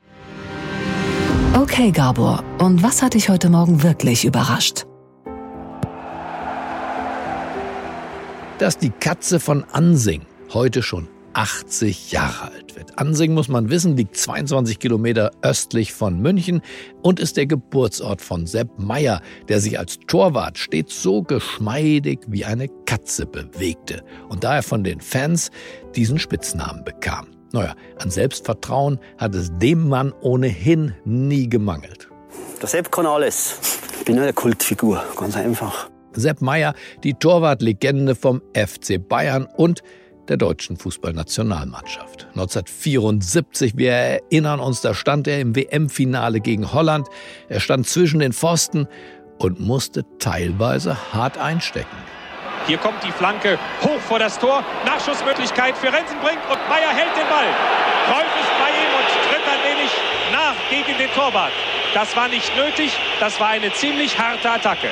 Okay, 1.54 1.90
Gabor, 1.90 2.44
und 2.60 2.82
was 2.82 3.02
hat 3.02 3.14
dich 3.14 3.28
heute 3.28 3.50
Morgen 3.50 3.82
wirklich 3.82 4.24
überrascht? 4.24 4.87
Dass 8.58 8.76
die 8.76 8.90
Katze 8.90 9.38
von 9.38 9.64
Ansing 9.72 10.22
heute 10.52 10.82
schon 10.82 11.08
80 11.34 12.10
Jahre 12.10 12.50
alt 12.50 12.74
wird. 12.74 12.98
Ansing, 12.98 13.32
muss 13.32 13.48
man 13.48 13.70
wissen, 13.70 13.96
liegt 13.96 14.16
22 14.16 14.80
Kilometer 14.80 15.30
östlich 15.42 15.92
von 15.92 16.20
München 16.20 16.62
und 17.02 17.20
ist 17.20 17.36
der 17.36 17.46
Geburtsort 17.46 18.20
von 18.20 18.46
Sepp 18.46 18.68
Meyer, 18.76 19.20
der 19.48 19.60
sich 19.60 19.78
als 19.78 19.98
Torwart 20.08 20.58
stets 20.58 21.00
so 21.00 21.22
geschmeidig 21.22 22.20
wie 22.26 22.44
eine 22.44 22.68
Katze 22.86 23.26
bewegte 23.26 24.02
und 24.28 24.42
daher 24.42 24.64
von 24.64 24.82
den 24.82 25.00
Fans 25.00 25.50
diesen 25.94 26.18
Spitznamen 26.18 26.82
bekam. 26.82 27.28
Naja, 27.52 27.74
an 27.98 28.10
Selbstvertrauen 28.10 28.98
hat 29.18 29.34
es 29.36 29.50
dem 29.58 29.88
Mann 29.88 30.12
ohnehin 30.20 30.94
nie 31.04 31.48
gemangelt. 31.48 32.08
Der 32.60 32.68
Sepp 32.68 32.90
kann 32.90 33.06
alles. 33.06 33.58
Ich 34.00 34.04
bin 34.04 34.16
nur 34.16 34.24
eine 34.24 34.32
Kultfigur, 34.32 35.04
ganz 35.16 35.36
einfach. 35.36 35.88
Sepp 36.12 36.40
Meyer, 36.40 36.74
die 37.04 37.14
Torwartlegende 37.14 38.14
vom 38.14 38.42
FC 38.54 38.98
Bayern 38.98 39.46
und 39.56 39.82
der 40.28 40.36
deutschen 40.36 40.76
Fußballnationalmannschaft. 40.76 42.26
1974, 42.30 43.76
wir 43.76 43.92
erinnern 43.92 44.60
uns, 44.60 44.80
da 44.80 44.94
stand 44.94 45.26
er 45.26 45.40
im 45.40 45.56
WM-Finale 45.56 46.40
gegen 46.40 46.72
Holland. 46.72 47.08
Er 47.48 47.60
stand 47.60 47.86
zwischen 47.86 48.20
den 48.20 48.32
Pfosten 48.32 48.86
und 49.38 49.60
musste 49.60 50.04
teilweise 50.18 51.12
hart 51.12 51.38
einstecken. 51.38 51.96
Hier 52.66 52.78
kommt 52.78 53.02
die 53.02 53.12
Flanke 53.12 53.58
hoch 53.82 54.00
vor 54.00 54.18
das 54.18 54.38
Tor. 54.38 54.62
Nachschussmöglichkeit 54.84 55.76
für 55.76 55.86
Rensenbrink 55.86 56.38
und 56.50 56.68
Meyer 56.68 56.92
hält 56.92 57.16
den 57.16 57.28
Ball. 57.28 57.46
Rolf 58.12 58.32
ist 58.40 58.52
bei 58.58 58.68
ihm 58.68 58.92
und 58.98 59.08
tritt 59.30 59.44
ein 59.48 59.62
wenig 59.64 59.90
nach 60.32 60.56
gegen 60.68 60.98
den 60.98 61.10
Torwart. 61.12 61.52
Das 61.94 62.14
war 62.14 62.28
nicht 62.28 62.54
nötig, 62.56 62.92
das 63.20 63.40
war 63.40 63.48
eine 63.48 63.72
ziemlich 63.72 64.18
harte 64.18 64.50
Attacke. 64.50 64.88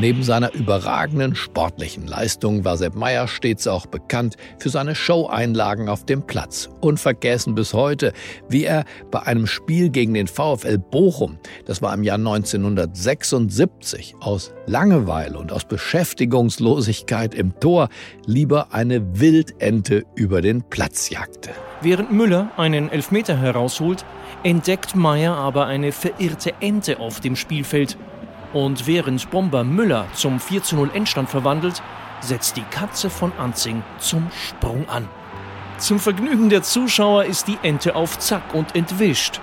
Neben 0.00 0.22
seiner 0.22 0.54
überragenden 0.54 1.34
sportlichen 1.34 2.06
Leistung 2.06 2.64
war 2.64 2.78
Sepp 2.78 2.94
Meyer 2.94 3.28
stets 3.28 3.66
auch 3.66 3.84
bekannt 3.84 4.38
für 4.58 4.70
seine 4.70 4.94
Show-Einlagen 4.94 5.90
auf 5.90 6.06
dem 6.06 6.22
Platz. 6.22 6.70
Unvergessen 6.80 7.54
bis 7.54 7.74
heute, 7.74 8.14
wie 8.48 8.64
er 8.64 8.86
bei 9.10 9.20
einem 9.24 9.46
Spiel 9.46 9.90
gegen 9.90 10.14
den 10.14 10.26
VfL 10.26 10.78
Bochum, 10.78 11.36
das 11.66 11.82
war 11.82 11.92
im 11.92 12.02
Jahr 12.02 12.16
1976, 12.16 14.14
aus 14.20 14.54
Langeweile 14.64 15.38
und 15.38 15.52
aus 15.52 15.66
Beschäftigungslosigkeit 15.66 17.34
im 17.34 17.60
Tor 17.60 17.90
lieber 18.24 18.72
eine 18.72 19.20
Wildente 19.20 20.06
über 20.14 20.40
den 20.40 20.62
Platz 20.62 21.10
jagte. 21.10 21.50
Während 21.82 22.10
Müller 22.10 22.50
einen 22.56 22.90
Elfmeter 22.90 23.36
herausholt, 23.36 24.06
entdeckt 24.44 24.96
Meyer 24.96 25.36
aber 25.36 25.66
eine 25.66 25.92
verirrte 25.92 26.54
Ente 26.60 27.00
auf 27.00 27.20
dem 27.20 27.36
Spielfeld 27.36 27.98
und 28.52 28.86
während 28.86 29.30
Bomber 29.30 29.64
Müller 29.64 30.06
zum 30.14 30.40
4 30.40 30.62
zu 30.62 30.76
0 30.76 30.90
Endstand 30.94 31.28
verwandelt, 31.28 31.82
setzt 32.20 32.56
die 32.56 32.64
Katze 32.70 33.10
von 33.10 33.32
Anzing 33.38 33.82
zum 33.98 34.28
Sprung 34.30 34.88
an. 34.88 35.08
Zum 35.78 35.98
Vergnügen 35.98 36.50
der 36.50 36.62
Zuschauer 36.62 37.24
ist 37.24 37.48
die 37.48 37.58
Ente 37.62 37.94
auf 37.96 38.18
Zack 38.18 38.54
und 38.54 38.76
entwischt. 38.76 39.40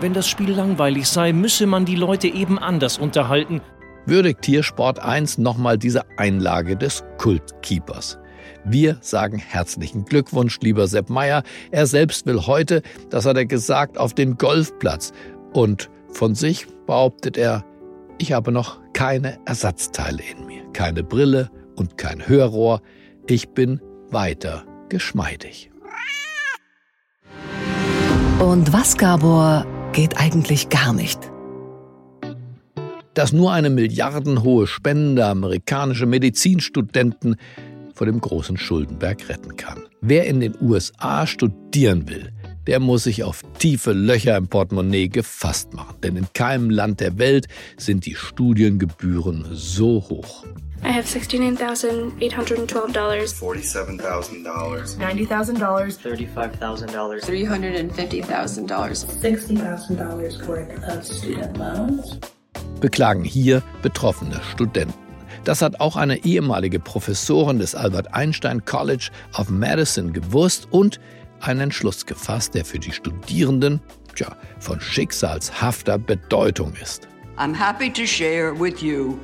Wenn 0.00 0.12
das 0.12 0.28
Spiel 0.28 0.50
langweilig 0.50 1.08
sei, 1.08 1.32
müsse 1.32 1.66
man 1.66 1.84
die 1.84 1.96
Leute 1.96 2.28
eben 2.28 2.58
anders 2.58 2.98
unterhalten. 2.98 3.60
Würdigt 4.04 4.42
Tiersport 4.42 4.98
1 4.98 5.38
nochmal 5.38 5.78
diese 5.78 6.02
Einlage 6.18 6.76
des 6.76 7.04
Kultkeepers. 7.18 8.18
Wir 8.64 8.98
sagen 9.00 9.38
herzlichen 9.38 10.04
Glückwunsch, 10.04 10.58
lieber 10.60 10.88
Sepp 10.88 11.08
Meier. 11.08 11.42
Er 11.70 11.86
selbst 11.86 12.26
will 12.26 12.46
heute, 12.46 12.82
das 13.10 13.26
hat 13.26 13.36
er 13.36 13.46
gesagt, 13.46 13.96
auf 13.98 14.12
den 14.14 14.36
Golfplatz. 14.36 15.12
Und 15.52 15.88
von 16.12 16.34
sich 16.34 16.66
behauptet 16.86 17.36
er, 17.36 17.64
ich 18.18 18.32
habe 18.32 18.52
noch 18.52 18.80
keine 18.92 19.38
Ersatzteile 19.46 20.22
in 20.22 20.46
mir, 20.46 20.62
keine 20.72 21.02
Brille 21.02 21.50
und 21.76 21.98
kein 21.98 22.26
Hörrohr. 22.26 22.80
Ich 23.26 23.50
bin 23.50 23.80
weiter 24.10 24.64
geschmeidig. 24.88 25.70
Und 28.38 28.72
was, 28.72 28.96
Gabor, 28.96 29.66
geht 29.92 30.18
eigentlich 30.18 30.68
gar 30.68 30.92
nicht? 30.92 31.32
dass 33.14 33.32
nur 33.32 33.52
eine 33.52 33.70
milliardenhohe 33.70 34.66
Spende 34.66 35.26
amerikanische 35.26 36.06
Medizinstudenten 36.06 37.36
vor 37.94 38.06
dem 38.06 38.20
großen 38.20 38.56
Schuldenberg 38.56 39.28
retten 39.28 39.56
kann. 39.56 39.82
Wer 40.00 40.26
in 40.26 40.40
den 40.40 40.54
USA 40.60 41.26
studieren 41.26 42.08
will, 42.08 42.32
der 42.66 42.80
muss 42.80 43.04
sich 43.04 43.22
auf 43.24 43.42
tiefe 43.58 43.92
Löcher 43.92 44.36
im 44.36 44.48
Portemonnaie 44.48 45.08
gefasst 45.08 45.72
machen. 45.74 45.96
Denn 46.02 46.16
in 46.16 46.26
keinem 46.32 46.70
Land 46.70 47.00
der 47.00 47.18
Welt 47.18 47.46
sind 47.76 48.06
die 48.06 48.14
Studiengebühren 48.14 49.46
so 49.52 50.02
hoch. 50.08 50.44
I 50.84 50.92
have 50.92 51.06
$69,812. 51.06 52.18
$47,000. 52.18 54.98
$90,000. 54.98 55.96
$35,000. 55.98 57.22
$350,000. 57.22 59.06
$60,000 59.22 60.48
worth 60.48 60.88
of 60.88 61.04
student 61.04 61.56
loans. 61.56 62.18
Beklagen 62.80 63.22
hier 63.22 63.62
betroffene 63.80 64.40
Studenten. 64.52 64.92
Das 65.44 65.62
hat 65.62 65.78
auch 65.80 65.96
eine 65.96 66.24
ehemalige 66.24 66.80
Professorin 66.80 67.58
des 67.58 67.74
Albert 67.74 68.14
Einstein 68.14 68.64
College 68.64 69.10
of 69.36 69.50
Medicine 69.50 70.12
gewusst 70.12 70.68
und 70.70 71.00
einen 71.42 71.60
Entschluss 71.60 72.06
gefasst, 72.06 72.54
der 72.54 72.64
für 72.64 72.78
die 72.78 72.92
Studierenden 72.92 73.80
tja, 74.14 74.36
von 74.60 74.80
schicksalshafter 74.80 75.98
Bedeutung 75.98 76.72
ist. 76.80 77.08
I'm 77.36 77.54
happy 77.54 77.90
to 77.90 78.06
share 78.06 78.52
with 78.52 78.82
you 78.82 79.18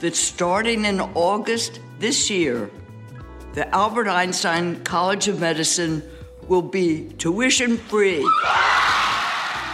that 0.00 0.14
starting 0.14 0.84
in 0.84 1.00
August 1.14 1.80
this 2.00 2.28
year, 2.28 2.68
the 3.54 3.62
Albert 3.72 4.08
Einstein 4.08 4.82
College 4.84 5.30
of 5.30 5.40
Medicine 5.40 6.02
will 6.48 6.62
be 6.62 7.08
tuition 7.18 7.78
free. 7.88 8.22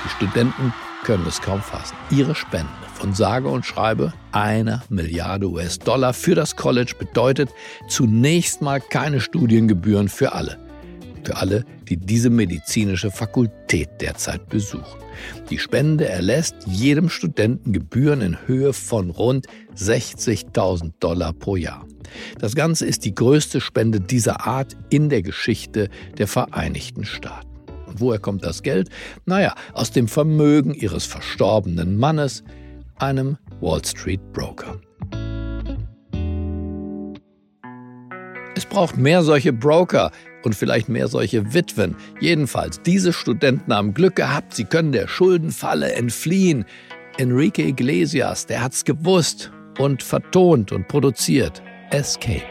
Die 0.05 0.09
Studenten 0.17 0.73
können 1.05 1.27
es 1.27 1.41
kaum 1.41 1.61
fassen. 1.61 1.97
Ihre 2.11 2.35
Spende 2.35 2.69
von 2.95 3.15
sage 3.15 3.49
und 3.49 3.65
schreibe 3.67 4.13
einer 4.31 4.83
Milliarde 4.89 5.49
US-Dollar 5.49 6.13
für 6.13 6.35
das 6.35 6.57
College 6.57 6.95
bedeutet 6.99 7.51
zunächst 7.89 8.63
mal 8.63 8.81
keine 8.81 9.21
Studiengebühren 9.21 10.09
für 10.09 10.33
alle. 10.33 10.70
Für 11.25 11.37
alle, 11.37 11.65
die 11.89 11.97
diese 11.97 12.31
medizinische 12.31 13.11
Fakultät 13.11 13.89
derzeit 14.01 14.49
besuchen. 14.49 14.99
Die 15.51 15.59
Spende 15.59 16.09
erlässt 16.09 16.55
jedem 16.67 17.09
Studenten 17.09 17.73
Gebühren 17.73 18.21
in 18.21 18.39
Höhe 18.47 18.73
von 18.73 19.11
rund 19.11 19.47
60.000 19.77 20.93
Dollar 21.01 21.33
pro 21.33 21.57
Jahr. 21.57 21.87
Das 22.39 22.55
Ganze 22.55 22.87
ist 22.87 23.05
die 23.05 23.15
größte 23.15 23.61
Spende 23.61 24.01
dieser 24.01 24.47
Art 24.47 24.77
in 24.89 25.09
der 25.09 25.23
Geschichte 25.23 25.89
der 26.19 26.27
Vereinigten 26.27 27.05
Staaten. 27.05 27.49
Und 27.87 28.01
woher 28.01 28.19
kommt 28.19 28.45
das 28.45 28.63
Geld? 28.63 28.89
Naja, 29.27 29.55
aus 29.73 29.91
dem 29.91 30.09
Vermögen 30.09 30.75
ihres 30.75 31.05
verstorbenen 31.05 31.99
Mannes, 31.99 32.43
einem 32.97 33.37
Wall 33.61 33.85
Street 33.85 34.21
Broker. 34.33 34.81
Es 38.55 38.67
braucht 38.67 38.97
mehr 38.97 39.23
solche 39.23 39.53
Broker 39.53 40.11
und 40.43 40.55
vielleicht 40.55 40.89
mehr 40.89 41.09
solche 41.09 41.55
Witwen. 41.55 41.97
Jedenfalls, 42.21 42.81
diese 42.83 43.13
Studenten 43.13 43.75
haben 43.75 43.95
Glück 43.95 44.17
gehabt, 44.17 44.55
sie 44.55 44.65
können 44.65 44.93
der 44.93 45.09
Schuldenfalle 45.09 45.93
entfliehen. 45.93 46.65
Enrique 47.19 47.59
Iglesias, 47.61 48.47
der 48.47 48.63
hat's 48.63 48.85
gewusst 48.85 49.51
und 49.79 50.03
vertont 50.03 50.73
und 50.73 50.89
produziert. 50.89 51.63
Escape. 51.91 52.43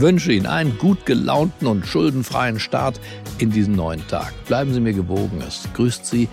Wünsche 0.00 0.32
Ihnen 0.32 0.46
einen 0.46 0.78
gut 0.78 1.06
gelaunten 1.06 1.66
und 1.66 1.86
schuldenfreien 1.86 2.58
Start 2.58 3.00
in 3.38 3.50
diesen 3.50 3.74
neuen 3.74 4.06
Tag. 4.08 4.32
Bleiben 4.46 4.72
Sie 4.72 4.80
mir 4.80 4.92
gewogen. 4.92 5.42
Es 5.46 5.68
grüßt 5.74 6.04
Sie 6.06 6.28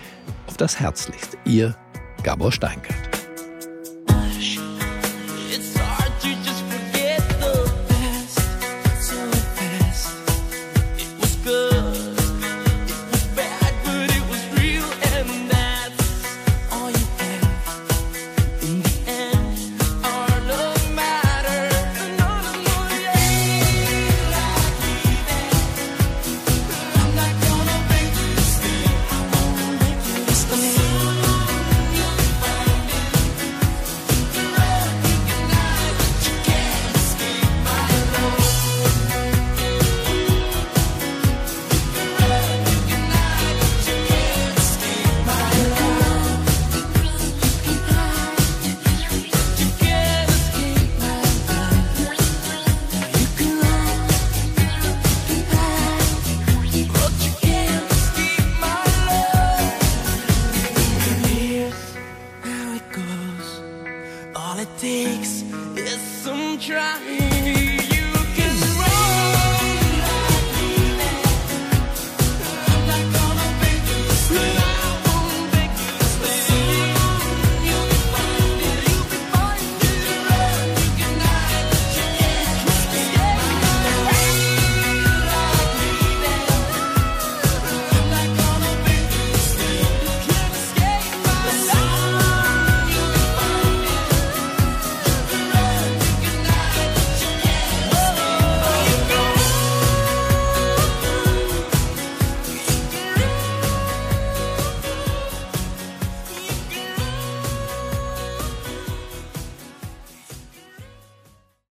auf 0.46 0.56
das 0.56 0.78
Herzlichste. 0.80 1.36
Ihr 1.44 1.76
Gabor 2.22 2.52
Steingart. 2.52 3.07